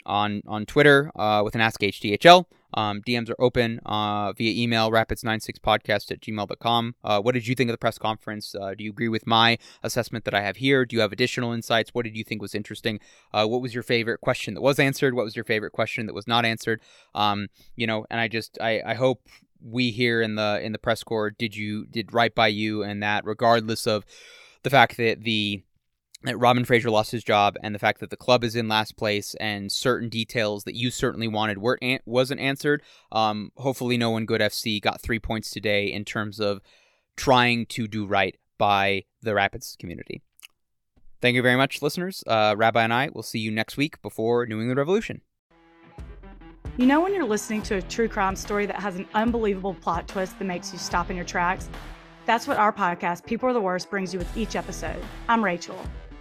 on 0.06 0.40
on 0.46 0.64
Twitter 0.64 1.10
uh, 1.16 1.42
with 1.44 1.54
an 1.54 1.60
Ask 1.60 1.80
HTHL. 1.80 2.46
Um, 2.76 3.00
DMs 3.02 3.30
are 3.30 3.36
open 3.38 3.80
uh, 3.86 4.32
via 4.32 4.62
email, 4.62 4.90
rapids96podcast 4.90 6.10
at 6.12 6.20
gmail.com. 6.20 6.94
Uh, 7.02 7.20
what 7.20 7.32
did 7.32 7.46
you 7.46 7.54
think 7.54 7.70
of 7.70 7.74
the 7.74 7.78
press 7.78 7.98
conference? 7.98 8.54
Uh, 8.54 8.74
do 8.74 8.84
you 8.84 8.90
agree 8.90 9.08
with 9.08 9.26
my 9.26 9.58
assessment 9.82 10.24
that 10.26 10.34
I 10.34 10.42
have 10.42 10.56
here? 10.56 10.84
Do 10.84 10.96
you 10.96 11.00
have 11.00 11.12
additional 11.12 11.52
insights? 11.52 11.90
What 11.92 12.04
did 12.04 12.16
you 12.16 12.24
think 12.24 12.42
was 12.42 12.54
interesting? 12.54 13.00
Uh, 13.32 13.46
what 13.46 13.62
was 13.62 13.74
your 13.74 13.82
favorite 13.82 14.20
question 14.20 14.54
that 14.54 14.60
was 14.60 14.78
answered? 14.78 15.14
What 15.14 15.24
was 15.24 15.34
your 15.34 15.44
favorite 15.44 15.72
question 15.72 16.06
that 16.06 16.14
was 16.14 16.26
not 16.26 16.44
answered? 16.44 16.80
Um, 17.14 17.48
you 17.74 17.86
know, 17.86 18.06
and 18.10 18.20
I 18.20 18.28
just, 18.28 18.58
I, 18.60 18.82
I 18.84 18.94
hope 18.94 19.22
we 19.62 19.90
here 19.90 20.20
in 20.20 20.34
the 20.34 20.60
in 20.62 20.72
the 20.72 20.78
press 20.78 21.02
corps 21.02 21.30
did 21.30 21.56
you 21.56 21.86
did 21.86 22.12
right 22.12 22.34
by 22.34 22.46
you 22.46 22.82
and 22.82 23.02
that 23.02 23.24
regardless 23.24 23.86
of 23.86 24.04
the 24.62 24.70
fact 24.70 24.98
that 24.98 25.22
the 25.22 25.62
that 26.22 26.38
Robin 26.38 26.64
Fraser 26.64 26.90
lost 26.90 27.12
his 27.12 27.22
job 27.22 27.56
and 27.62 27.74
the 27.74 27.78
fact 27.78 28.00
that 28.00 28.10
the 28.10 28.16
club 28.16 28.42
is 28.42 28.56
in 28.56 28.68
last 28.68 28.96
place 28.96 29.34
and 29.38 29.70
certain 29.70 30.08
details 30.08 30.64
that 30.64 30.74
you 30.74 30.90
certainly 30.90 31.28
wanted 31.28 31.58
were 31.58 31.78
an- 31.82 32.00
wasn't 32.06 32.40
answered. 32.40 32.82
Um, 33.12 33.52
hopefully, 33.56 33.96
no 33.96 34.10
one 34.10 34.26
good 34.26 34.40
FC 34.40 34.80
got 34.80 35.00
three 35.00 35.18
points 35.18 35.50
today 35.50 35.86
in 35.86 36.04
terms 36.04 36.40
of 36.40 36.60
trying 37.16 37.66
to 37.66 37.86
do 37.86 38.06
right 38.06 38.36
by 38.58 39.04
the 39.22 39.34
Rapids 39.34 39.76
community. 39.78 40.22
Thank 41.20 41.34
you 41.34 41.42
very 41.42 41.56
much, 41.56 41.82
listeners. 41.82 42.22
Uh, 42.26 42.54
Rabbi 42.56 42.82
and 42.82 42.92
I 42.92 43.10
will 43.12 43.22
see 43.22 43.38
you 43.38 43.50
next 43.50 43.76
week 43.76 44.00
before 44.02 44.46
New 44.46 44.58
England 44.60 44.78
Revolution. 44.78 45.22
You 46.76 46.86
know, 46.86 47.00
when 47.00 47.14
you're 47.14 47.24
listening 47.24 47.62
to 47.62 47.76
a 47.76 47.82
true 47.82 48.08
crime 48.08 48.36
story 48.36 48.66
that 48.66 48.76
has 48.76 48.96
an 48.96 49.08
unbelievable 49.14 49.74
plot 49.74 50.08
twist 50.08 50.38
that 50.38 50.44
makes 50.44 50.72
you 50.72 50.78
stop 50.78 51.08
in 51.08 51.16
your 51.16 51.24
tracks? 51.24 51.70
That's 52.26 52.46
what 52.46 52.58
our 52.58 52.72
podcast, 52.72 53.24
People 53.24 53.48
Are 53.48 53.52
the 53.54 53.60
Worst, 53.60 53.88
brings 53.88 54.12
you 54.12 54.18
with 54.18 54.36
each 54.36 54.56
episode. 54.56 55.02
I'm 55.28 55.42
Rachel. 55.42 55.78